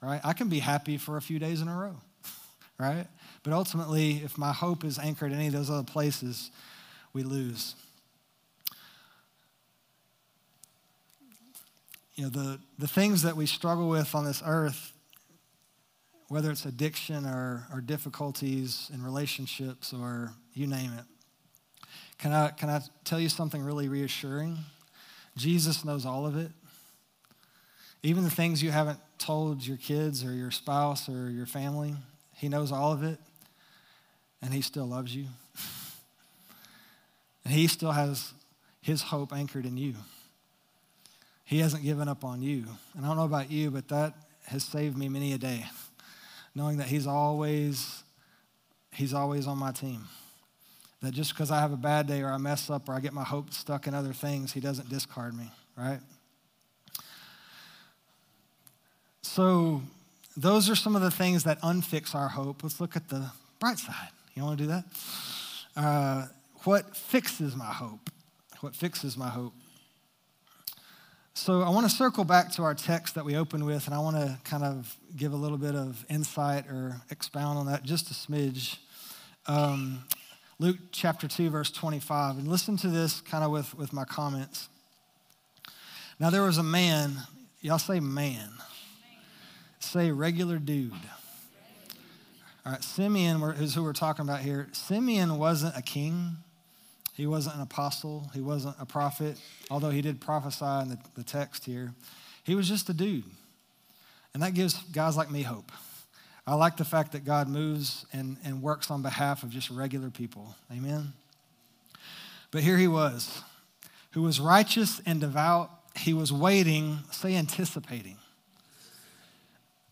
[0.01, 0.19] right?
[0.23, 1.95] I can be happy for a few days in a row,
[2.79, 3.05] right?
[3.43, 6.49] But ultimately, if my hope is anchored in any of those other places,
[7.13, 7.75] we lose.
[12.15, 14.93] You know, the, the things that we struggle with on this earth,
[16.29, 21.03] whether it's addiction or, or difficulties in relationships or you name it,
[22.17, 24.57] can I, can I tell you something really reassuring?
[25.35, 26.51] Jesus knows all of it.
[28.01, 31.95] Even the things you haven't told your kids or your spouse or your family,
[32.33, 33.19] He knows all of it,
[34.41, 35.25] and He still loves you.
[37.43, 38.31] and He still has
[38.81, 39.95] His hope anchored in you.
[41.45, 42.65] He hasn't given up on you.
[42.95, 44.13] And I don't know about you, but that
[44.47, 45.65] has saved me many a day,
[46.55, 48.03] knowing that He's always,
[48.91, 50.01] He's always on my team.
[51.01, 53.13] That just because I have a bad day or I mess up or I get
[53.13, 55.99] my hope stuck in other things, He doesn't discard me, right?
[59.21, 59.81] So,
[60.37, 62.63] those are some of the things that unfix our hope.
[62.63, 64.09] Let's look at the bright side.
[64.33, 64.85] You want to do that?
[65.75, 66.27] Uh,
[66.63, 68.09] what fixes my hope?
[68.61, 69.53] What fixes my hope?
[71.37, 73.99] So, I want to circle back to our text that we opened with, and I
[73.99, 78.09] want to kind of give a little bit of insight or expound on that just
[78.09, 78.77] a smidge.
[79.45, 80.05] Um,
[80.59, 82.37] Luke chapter 2, verse 25.
[82.37, 84.69] And listen to this kind of with, with my comments.
[86.21, 87.17] Now, there was a man,
[87.59, 88.51] y'all say man,
[89.79, 90.93] say regular dude.
[92.65, 94.69] All right, Simeon is who we're talking about here.
[94.71, 96.37] Simeon wasn't a king,
[97.15, 99.37] he wasn't an apostle, he wasn't a prophet,
[99.71, 101.93] although he did prophesy in the, the text here.
[102.43, 103.23] He was just a dude.
[104.33, 105.71] And that gives guys like me hope.
[106.45, 110.09] I like the fact that God moves and, and works on behalf of just regular
[110.09, 110.55] people.
[110.71, 111.13] Amen?
[112.51, 113.41] But here he was,
[114.11, 115.71] who was righteous and devout.
[115.95, 118.17] He was waiting, say anticipating.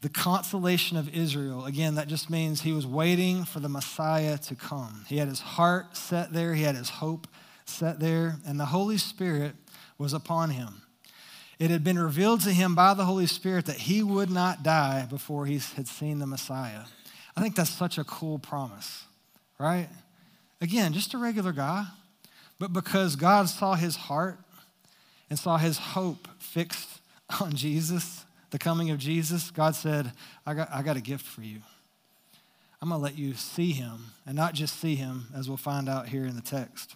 [0.03, 1.63] The consolation of Israel.
[1.63, 5.05] Again, that just means he was waiting for the Messiah to come.
[5.07, 7.25] He had his heart set there, he had his hope
[7.65, 9.55] set there, and the Holy Spirit
[9.97, 10.81] was upon him.
[11.57, 15.07] It had been revealed to him by the Holy Spirit that he would not die
[15.09, 16.81] before he had seen the Messiah.
[17.37, 19.05] I think that's such a cool promise,
[19.57, 19.87] right?
[20.59, 21.85] Again, just a regular guy,
[22.59, 24.37] but because God saw his heart
[25.29, 26.99] and saw his hope fixed
[27.39, 30.11] on Jesus, the coming of Jesus, God said,
[30.45, 31.57] I got, I got a gift for you.
[32.79, 35.89] I'm going to let you see him, and not just see him, as we'll find
[35.89, 36.95] out here in the text.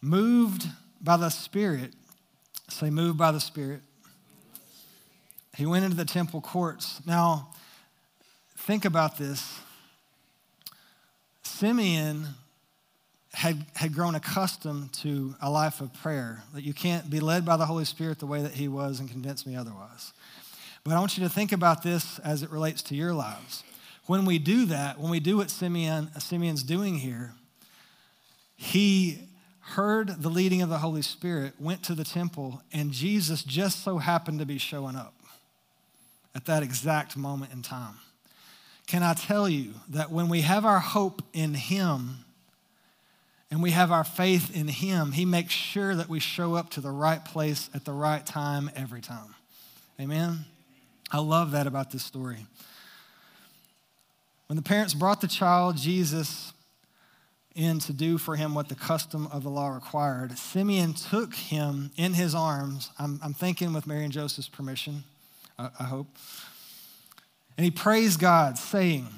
[0.00, 0.68] Moved
[1.02, 1.92] by the Spirit,
[2.68, 3.82] Say, moved by the Spirit.
[5.54, 7.00] He went into the temple courts.
[7.06, 7.50] Now,
[8.56, 9.60] think about this.
[11.42, 12.28] Simeon
[13.36, 17.58] had, had grown accustomed to a life of prayer, that you can't be led by
[17.58, 20.14] the Holy Spirit the way that he was and convince me otherwise.
[20.84, 23.62] But I want you to think about this as it relates to your lives.
[24.06, 27.34] When we do that, when we do what Simeon, Simeon's doing here,
[28.56, 29.28] he
[29.60, 33.98] heard the leading of the Holy Spirit, went to the temple, and Jesus just so
[33.98, 35.12] happened to be showing up
[36.34, 37.96] at that exact moment in time.
[38.86, 42.24] Can I tell you that when we have our hope in Him
[43.50, 46.80] and we have our faith in Him, He makes sure that we show up to
[46.80, 49.34] the right place at the right time every time.
[50.00, 50.44] Amen?
[51.10, 52.46] I love that about this story.
[54.48, 56.52] When the parents brought the child, Jesus,
[57.56, 60.38] in to do for him what the custom of the law required.
[60.38, 62.90] Simeon took him in his arms.
[62.98, 65.04] I'm, I'm thinking with Mary and Joseph's permission,
[65.58, 66.06] I, I hope.
[67.56, 69.08] And he praised God, saying,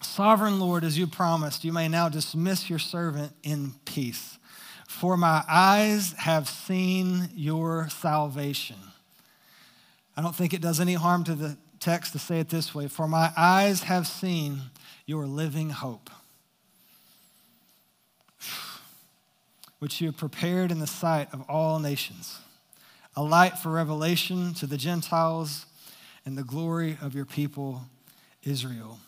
[0.00, 4.38] Sovereign Lord, as you promised, you may now dismiss your servant in peace.
[4.86, 8.76] For my eyes have seen your salvation.
[10.16, 12.88] I don't think it does any harm to the text to say it this way
[12.88, 14.60] For my eyes have seen
[15.06, 16.10] your living hope
[19.78, 22.38] which you have prepared in the sight of all nations,
[23.14, 25.66] a light for revelation to the Gentiles
[26.26, 27.82] and the glory of your people,
[28.42, 28.98] Israel.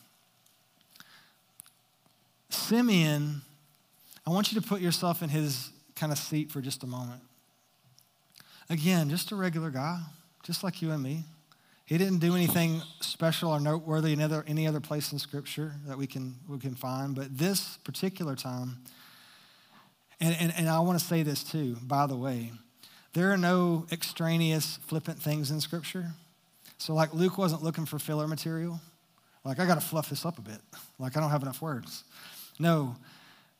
[2.51, 3.43] Simeon,
[4.27, 7.23] I want you to put yourself in his kind of seat for just a moment.
[8.69, 10.01] Again, just a regular guy,
[10.43, 11.25] just like you and me.
[11.87, 15.99] He didn't do anything special or noteworthy in other, any other place in Scripture that
[15.99, 18.79] we can, we can find, but this particular time,
[20.21, 22.53] and, and, and I want to say this too, by the way.
[23.13, 26.13] there are no extraneous, flippant things in Scripture.
[26.79, 28.81] So, like, Luke wasn't looking for filler material.
[29.45, 30.61] Like, I got to fluff this up a bit.
[30.99, 32.05] Like, I don't have enough words.
[32.61, 32.95] No,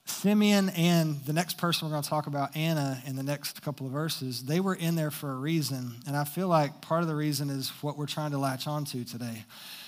[0.05, 3.87] Simeon and the next person we're going to talk about, Anna, in the next couple
[3.87, 5.95] of verses, they were in there for a reason.
[6.07, 9.05] And I feel like part of the reason is what we're trying to latch onto
[9.05, 9.45] today.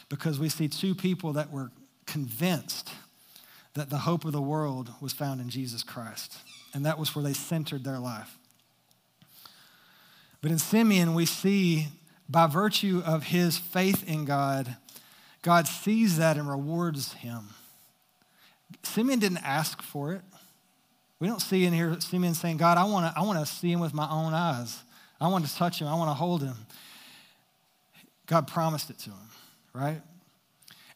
[0.08, 1.70] Because we see two people that were
[2.06, 2.90] convinced
[3.74, 6.34] that the hope of the world was found in Jesus Christ.
[6.72, 8.38] And that was where they centered their life.
[10.40, 11.88] But in Simeon, we see
[12.30, 14.76] by virtue of his faith in God,
[15.42, 17.50] God sees that and rewards him.
[18.82, 20.22] Simeon didn't ask for it.
[21.18, 23.80] We don't see in here Simeon saying, God, I want to I wanna see him
[23.80, 24.82] with my own eyes.
[25.20, 25.86] I want to touch him.
[25.86, 26.56] I want to hold him.
[28.26, 29.28] God promised it to him,
[29.72, 30.02] right?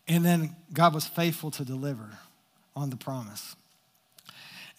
[0.09, 2.19] And then God was faithful to deliver
[2.75, 3.55] on the promise.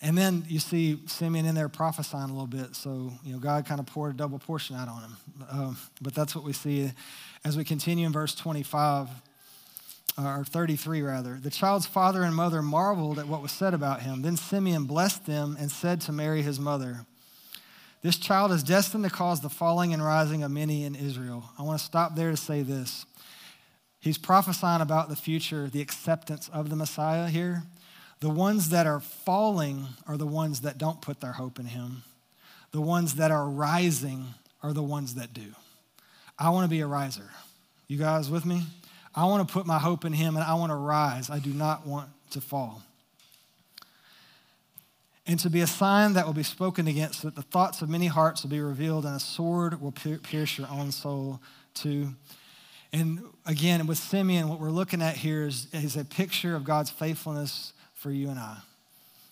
[0.02, 2.76] And then you see Simeon in there prophesying a little bit.
[2.76, 5.18] So, you know, God kind of poured a double portion out on him.
[5.50, 6.92] Um, but that's what we see
[7.44, 9.10] as we continue in verse 25,
[10.18, 11.38] or 33 rather.
[11.42, 14.24] The child's father and mother marveled at what was said about him.
[14.24, 17.06] Then Simeon blessed them and said to Mary, his mother,
[18.02, 21.52] This child is destined to cause the falling and rising of many in Israel.
[21.58, 23.06] I want to stop there to say this.
[24.00, 27.64] He's prophesying about the future, the acceptance of the Messiah here.
[28.20, 32.04] The ones that are falling are the ones that don't put their hope in him.
[32.72, 35.54] The ones that are rising are the ones that do.
[36.40, 37.30] I want to be a riser.
[37.88, 38.64] You guys with me?
[39.18, 41.32] I want to put my hope in him and I want to rise.
[41.32, 42.84] I do not want to fall.
[45.26, 48.06] And to be a sign that will be spoken against, that the thoughts of many
[48.06, 51.42] hearts will be revealed, and a sword will pierce your own soul
[51.74, 52.10] too.
[52.94, 56.92] And again, with Simeon, what we're looking at here is, is a picture of God's
[56.92, 58.58] faithfulness for you and I.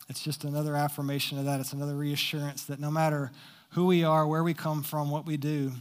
[0.09, 1.59] It's just another affirmation of that.
[1.59, 3.31] It's another reassurance that no matter
[3.69, 5.71] who we are, where we come from, what we do,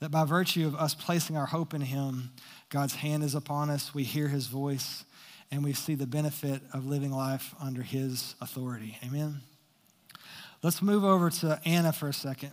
[0.00, 2.30] that by virtue of us placing our hope in Him,
[2.72, 5.04] God's hand is upon us, we hear His voice,
[5.50, 8.96] and we see the benefit of living life under His authority.
[9.04, 9.42] Amen?
[10.62, 12.52] Let's move over to Anna for a second.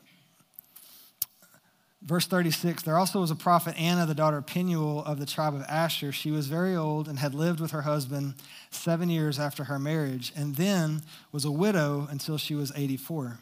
[2.02, 5.56] Verse 36 There also was a prophet, Anna, the daughter of Penuel of the tribe
[5.56, 6.12] of Asher.
[6.12, 8.34] She was very old and had lived with her husband
[8.72, 11.02] seven years after her marriage, and then
[11.32, 13.40] was a widow until she was 84.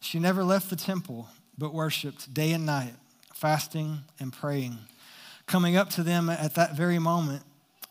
[0.00, 2.92] She never left the temple, but worshiped day and night,
[3.32, 4.76] fasting and praying.
[5.50, 7.42] Coming up to them at that very moment,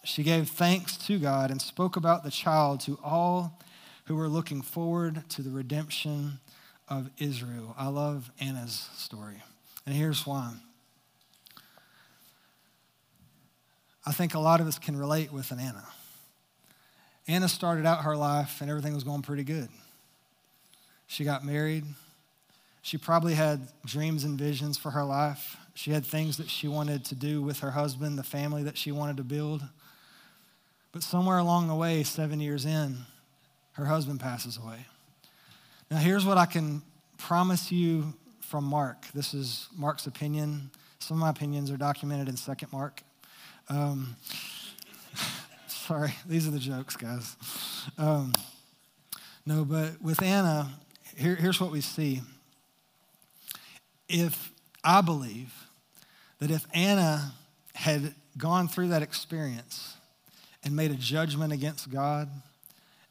[0.06, 3.60] she gave thanks to God and spoke about the child to all
[4.06, 6.40] who were looking forward to the redemption
[6.88, 7.76] of Israel.
[7.78, 9.44] I love Anna's story.
[9.86, 10.54] And here's why.
[14.06, 15.86] I think a lot of us can relate with an Anna.
[17.28, 19.68] Anna started out her life and everything was going pretty good.
[21.08, 21.84] She got married.
[22.84, 25.58] She probably had dreams and visions for her life.
[25.80, 28.92] She had things that she wanted to do with her husband, the family that she
[28.92, 29.64] wanted to build.
[30.92, 32.98] But somewhere along the way, seven years in,
[33.72, 34.86] her husband passes away.
[35.90, 36.82] Now, here's what I can
[37.18, 39.08] promise you from Mark.
[39.14, 40.70] This is Mark's opinion.
[41.00, 43.02] Some of my opinions are documented in Second Mark.
[43.70, 44.18] Um,
[45.68, 47.38] sorry, these are the jokes, guys.
[47.98, 48.34] Um,
[49.46, 50.72] no, but with Anna,
[51.16, 52.20] here, here's what we see.
[54.10, 54.52] If
[54.84, 55.54] I believe
[56.40, 57.34] that if Anna
[57.76, 59.96] had gone through that experience
[60.64, 62.30] and made a judgment against God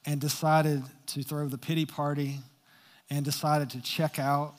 [0.04, 2.40] and decided to throw the pity party
[3.10, 4.54] and decided to check out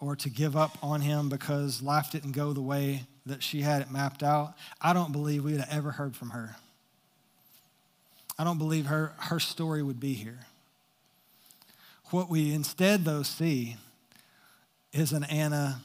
[0.00, 3.80] or to give up on him because life didn't go the way that she had
[3.80, 6.56] it mapped out, I don't believe we'd have ever heard from her.
[8.38, 10.40] I don't believe her, her story would be here.
[12.10, 13.76] What we instead, though, see
[14.92, 15.80] is an Anna,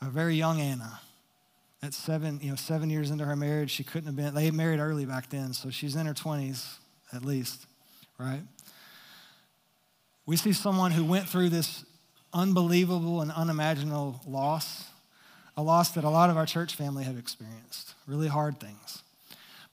[0.00, 1.00] a very young Anna.
[1.82, 4.78] At seven, you know, seven years into her marriage, she couldn't have been, they married
[4.78, 6.76] early back then, so she's in her 20s
[7.12, 7.66] at least,
[8.18, 8.42] right?
[10.24, 11.84] We see someone who went through this
[12.32, 14.84] unbelievable and unimaginable loss,
[15.56, 19.02] a loss that a lot of our church family have experienced, really hard things.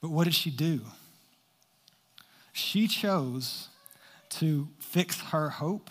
[0.00, 0.80] But what did she do?
[2.52, 3.68] She chose
[4.30, 5.90] to fix her hope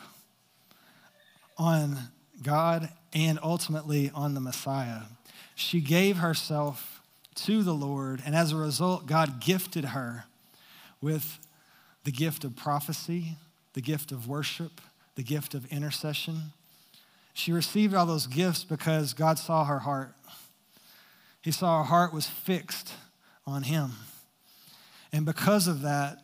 [1.57, 1.97] on
[2.43, 5.03] God and ultimately on the Messiah.
[5.59, 7.01] She gave herself
[7.35, 10.23] to the Lord, and as a result, God gifted her
[11.01, 11.37] with
[12.05, 13.35] the gift of prophecy,
[13.73, 14.79] the gift of worship,
[15.15, 16.53] the gift of intercession.
[17.33, 20.15] She received all those gifts because God saw her heart.
[21.41, 22.93] He saw her heart was fixed
[23.45, 23.91] on Him.
[25.11, 26.19] And because of that,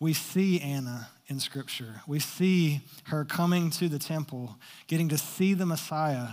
[0.00, 2.00] we see Anna in Scripture.
[2.06, 6.28] We see her coming to the temple, getting to see the Messiah,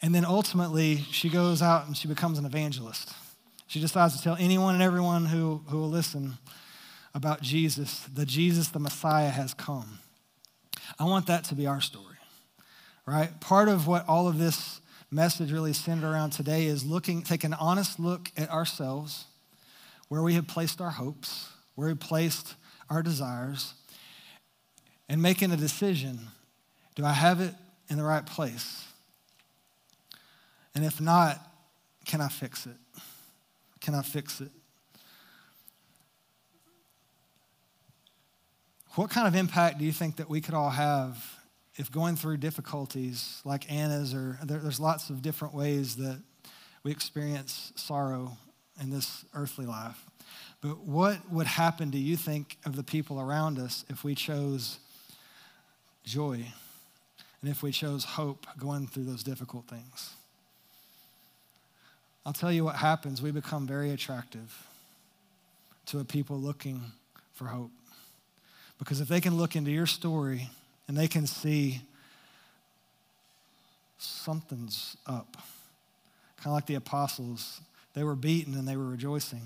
[0.00, 3.12] And then ultimately, she goes out and she becomes an evangelist.
[3.66, 6.38] She decides to tell anyone and everyone who, who will listen
[7.14, 9.98] about Jesus, the Jesus, the Messiah, has come.
[10.98, 12.16] I want that to be our story,
[13.06, 13.38] right?
[13.40, 14.80] Part of what all of this
[15.10, 19.24] message really centered around today is looking, take an honest look at ourselves,
[20.08, 22.54] where we have placed our hopes, where we placed
[22.88, 23.74] our desires,
[25.08, 26.20] and making a decision
[26.94, 27.54] do I have it
[27.88, 28.87] in the right place?
[30.74, 31.40] And if not,
[32.04, 32.76] can I fix it?
[33.80, 34.50] Can I fix it?
[38.94, 41.24] What kind of impact do you think that we could all have
[41.76, 46.20] if going through difficulties like Anna's, or there, there's lots of different ways that
[46.82, 48.36] we experience sorrow
[48.80, 50.04] in this earthly life?
[50.60, 54.80] But what would happen, do you think, of the people around us if we chose
[56.02, 56.44] joy
[57.40, 60.14] and if we chose hope going through those difficult things?
[62.28, 63.22] I'll tell you what happens.
[63.22, 64.66] We become very attractive
[65.86, 66.82] to a people looking
[67.32, 67.70] for hope.
[68.78, 70.50] Because if they can look into your story
[70.88, 71.80] and they can see
[73.96, 75.38] something's up,
[76.36, 77.62] kind of like the apostles,
[77.94, 79.40] they were beaten and they were rejoicing.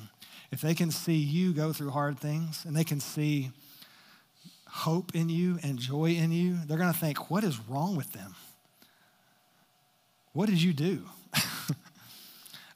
[0.51, 3.53] If they can see you go through hard things and they can see
[4.67, 8.13] hope in you and joy in you, they're going to think, what is wrong with
[8.13, 8.35] them?
[10.33, 11.05] What did you do?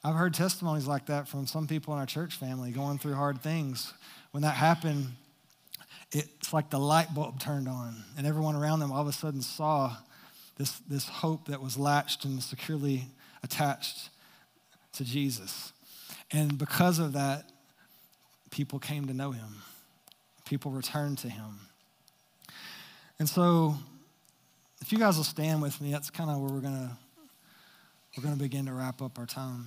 [0.03, 3.41] I've heard testimonies like that from some people in our church family going through hard
[3.41, 3.93] things.
[4.31, 5.07] When that happened,
[6.11, 9.41] it's like the light bulb turned on, and everyone around them all of a sudden
[9.41, 9.95] saw
[10.57, 13.07] this, this hope that was latched and securely
[13.43, 14.09] attached
[14.93, 15.73] to Jesus.
[16.31, 17.49] And because of that,
[18.51, 19.61] people came to know him,
[20.45, 21.59] people returned to him.
[23.19, 23.75] And so,
[24.79, 26.91] if you guys will stand with me, that's kind of where we're going to
[28.15, 29.65] we're going to begin to wrap up our time.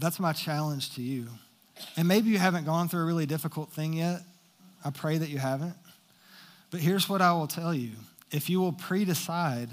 [0.00, 1.28] That's my challenge to you.
[1.96, 4.22] And maybe you haven't gone through a really difficult thing yet.
[4.82, 5.74] I pray that you haven't.
[6.70, 7.92] But here's what I will tell you
[8.30, 9.68] if you will pre decide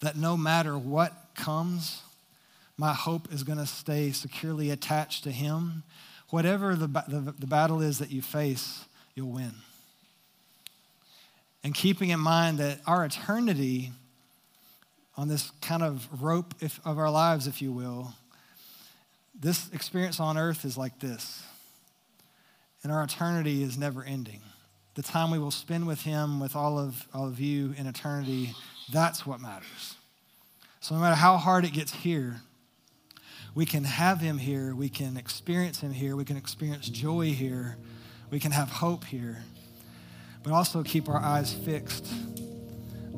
[0.00, 2.02] that no matter what comes,
[2.76, 5.84] my hope is going to stay securely attached to Him,
[6.30, 8.84] whatever the, the, the, battle is that you face,
[9.14, 9.52] you'll win.
[11.62, 13.92] And keeping in mind that our eternity
[15.16, 18.14] on this kind of rope if, of our lives, if you will,
[19.38, 21.42] this experience on earth is like this
[22.86, 24.40] and our eternity is never ending.
[24.94, 28.54] The time we will spend with Him, with all of, all of you in eternity,
[28.92, 29.96] that's what matters.
[30.78, 32.42] So, no matter how hard it gets here,
[33.56, 37.76] we can have Him here, we can experience Him here, we can experience joy here,
[38.30, 39.42] we can have hope here,
[40.44, 42.06] but also keep our eyes fixed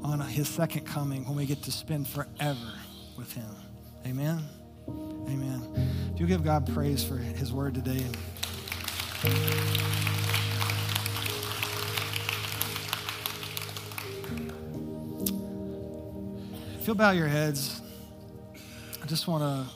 [0.02, 2.72] on His second coming when we get to spend forever
[3.18, 3.50] with Him.
[4.06, 4.57] Amen.
[5.28, 5.62] Amen.
[6.14, 8.04] If you give God praise for His word today.
[16.80, 17.80] If you'll bow your heads,
[19.02, 19.66] I just want to,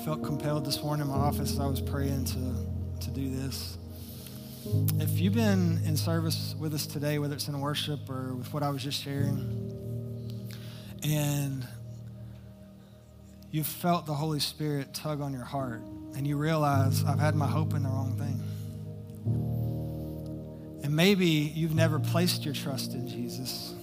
[0.00, 3.30] I felt compelled this morning in my office as I was praying to, to do
[3.30, 3.78] this.
[4.98, 8.62] If you've been in service with us today, whether it's in worship or with what
[8.62, 9.72] I was just sharing,
[11.04, 11.66] and
[13.50, 15.80] you felt the Holy Spirit tug on your heart,
[16.16, 18.42] and you realize I've had my hope in the wrong thing.
[20.82, 23.74] And maybe you've never placed your trust in Jesus.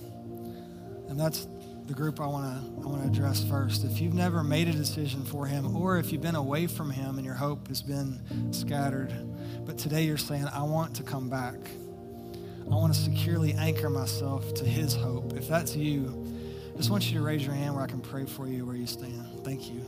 [1.09, 1.47] And that's
[1.85, 3.83] the group I want to I want to address first.
[3.83, 7.17] If you've never made a decision for him or if you've been away from him
[7.17, 8.21] and your hope has been
[8.53, 9.13] scattered,
[9.65, 11.55] but today you're saying I want to come back.
[12.65, 15.33] I want to securely anchor myself to his hope.
[15.33, 16.25] If that's you,
[16.77, 18.87] just want you to raise your hand where I can pray for you where you
[18.87, 19.43] stand.
[19.43, 19.85] Thank you.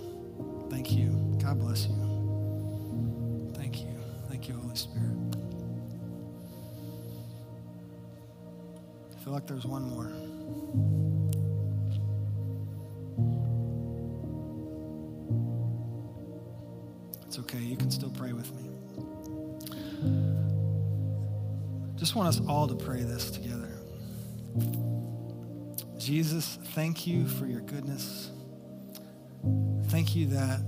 [0.69, 1.37] Thank you.
[1.41, 3.51] God bless you.
[3.55, 3.97] Thank you.
[4.29, 5.35] Thank you, Holy Spirit.
[9.13, 10.11] I feel like there's one more.
[17.25, 17.57] It's okay.
[17.59, 18.69] You can still pray with me.
[21.95, 23.71] Just want us all to pray this together.
[26.05, 28.29] Jesus, thank you for your goodness.
[29.87, 30.59] Thank you that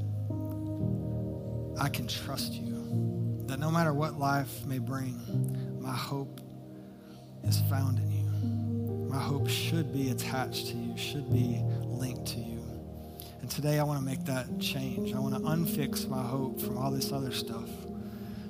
[1.80, 6.42] I can trust you, that no matter what life may bring, my hope
[7.44, 9.08] is found in you.
[9.12, 12.64] My hope should be attached to you, should be linked to you.
[13.42, 15.14] And today I want to make that change.
[15.14, 17.70] I want to unfix my hope from all this other stuff,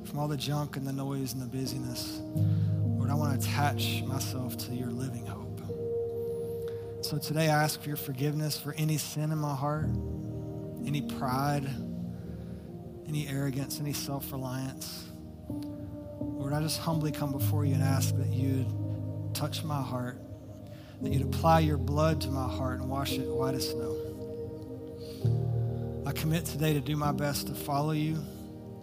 [0.05, 2.21] from all the junk and the noise and the busyness.
[2.79, 5.46] Lord, I want to attach myself to your living hope.
[7.07, 9.87] So today I ask for your forgiveness for any sin in my heart,
[10.85, 11.65] any pride,
[13.07, 15.07] any arrogance, any self reliance.
[16.19, 18.67] Lord, I just humbly come before you and ask that you'd
[19.33, 20.21] touch my heart,
[21.01, 23.95] that you'd apply your blood to my heart and wash it white as snow.
[26.05, 28.21] I commit today to do my best to follow you,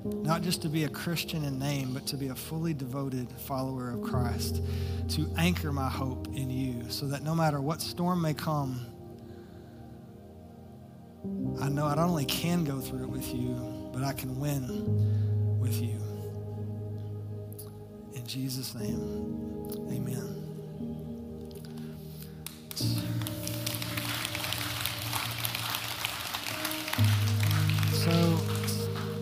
[0.03, 3.91] not just to be a Christian in name, but to be a fully devoted follower
[3.91, 4.63] of Christ,
[5.11, 8.87] to anchor my hope in you, so that no matter what storm may come,
[11.61, 13.55] I know I not only can go through it with you,
[13.93, 15.99] but I can win with you.
[18.15, 20.41] In Jesus' name, amen.
[28.05, 28.39] So,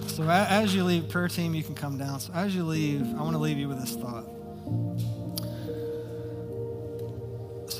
[0.08, 2.18] so as you leave, prayer team, you can come down.
[2.18, 4.24] So as you leave, I want to leave you with this thought.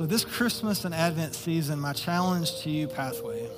[0.03, 3.49] So this Christmas and Advent season, my challenge to you, Pathway,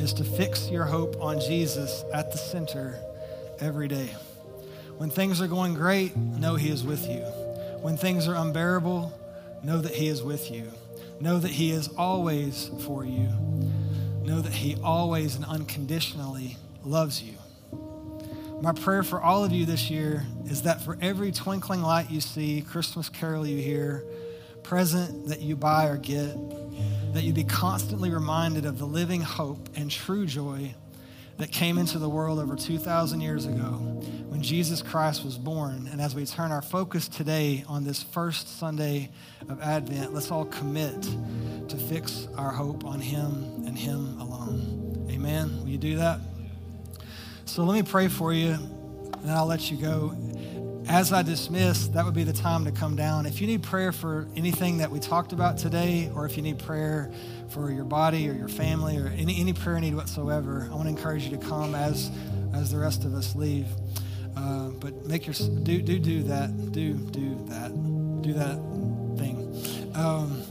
[0.00, 2.98] is to fix your hope on Jesus at the center
[3.60, 4.08] every day.
[4.98, 7.20] When things are going great, know He is with you.
[7.82, 9.16] When things are unbearable,
[9.62, 10.72] know that He is with you.
[11.20, 13.28] Know that He is always for you.
[14.24, 17.34] Know that He always and unconditionally loves you.
[18.60, 22.20] My prayer for all of you this year is that for every twinkling light you
[22.20, 24.02] see, Christmas carol you hear,
[24.64, 26.34] present that you buy or get,
[27.12, 30.74] that you be constantly reminded of the living hope and true joy
[31.36, 33.72] that came into the world over 2,000 years ago
[34.28, 35.88] when Jesus Christ was born.
[35.90, 39.10] And as we turn our focus today on this first Sunday
[39.48, 41.02] of Advent, let's all commit
[41.68, 45.08] to fix our hope on Him and Him alone.
[45.10, 45.60] Amen.
[45.60, 46.20] Will you do that?
[47.46, 50.16] So let me pray for you, and I'll let you go.
[50.88, 53.24] As I dismiss, that would be the time to come down.
[53.24, 56.58] If you need prayer for anything that we talked about today, or if you need
[56.58, 57.10] prayer
[57.48, 60.90] for your body or your family or any, any prayer need whatsoever, I want to
[60.90, 62.10] encourage you to come as,
[62.54, 63.66] as the rest of us leave.
[64.36, 67.70] Uh, but make your do do do that do do that
[68.22, 68.56] do that
[69.16, 69.92] thing.
[69.94, 70.42] Um,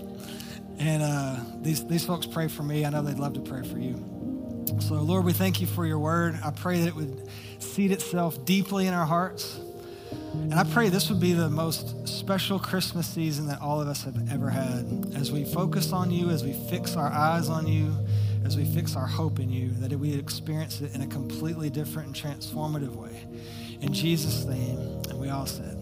[0.80, 2.86] and uh, these these folks pray for me.
[2.86, 3.96] I know they'd love to pray for you.
[4.80, 6.40] So Lord, we thank you for your word.
[6.44, 7.30] I pray that it would
[7.60, 9.60] seed itself deeply in our hearts.
[10.34, 14.04] And I pray this would be the most special Christmas season that all of us
[14.04, 15.14] have ever had.
[15.16, 17.96] As we focus on you, as we fix our eyes on you,
[18.44, 22.08] as we fix our hope in you, that we experience it in a completely different
[22.08, 23.26] and transformative way.
[23.82, 24.78] In Jesus' name,
[25.10, 25.73] and we all said,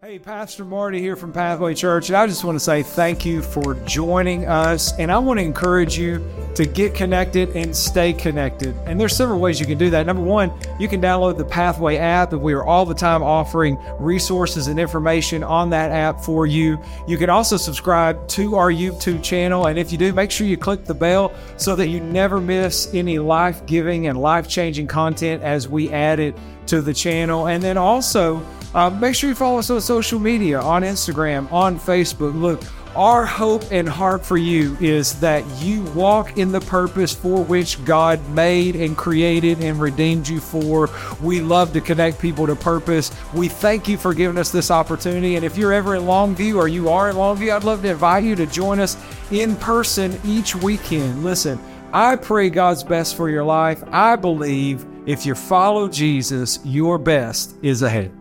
[0.00, 3.42] Hey, Pastor Marty here from Pathway Church, and I just want to say thank you
[3.42, 4.96] for joining us.
[4.96, 6.24] And I want to encourage you
[6.54, 8.76] to get connected and stay connected.
[8.86, 10.06] And there's several ways you can do that.
[10.06, 13.76] Number one, you can download the Pathway app, and we are all the time offering
[13.98, 16.78] resources and information on that app for you.
[17.08, 20.56] You can also subscribe to our YouTube channel, and if you do, make sure you
[20.56, 25.42] click the bell so that you never miss any life giving and life changing content
[25.42, 26.36] as we add it
[26.68, 27.48] to the channel.
[27.48, 28.42] And then also,
[28.74, 32.38] uh, make sure you follow us on social media, on Instagram, on Facebook.
[32.38, 32.62] Look,
[32.96, 37.82] our hope and heart for you is that you walk in the purpose for which
[37.84, 40.90] God made and created and redeemed you for.
[41.22, 43.12] We love to connect people to purpose.
[43.34, 45.36] We thank you for giving us this opportunity.
[45.36, 48.24] And if you're ever in Longview or you are in Longview, I'd love to invite
[48.24, 48.96] you to join us
[49.30, 51.22] in person each weekend.
[51.22, 51.60] Listen,
[51.92, 53.82] I pray God's best for your life.
[53.92, 58.17] I believe if you follow Jesus, your best is ahead.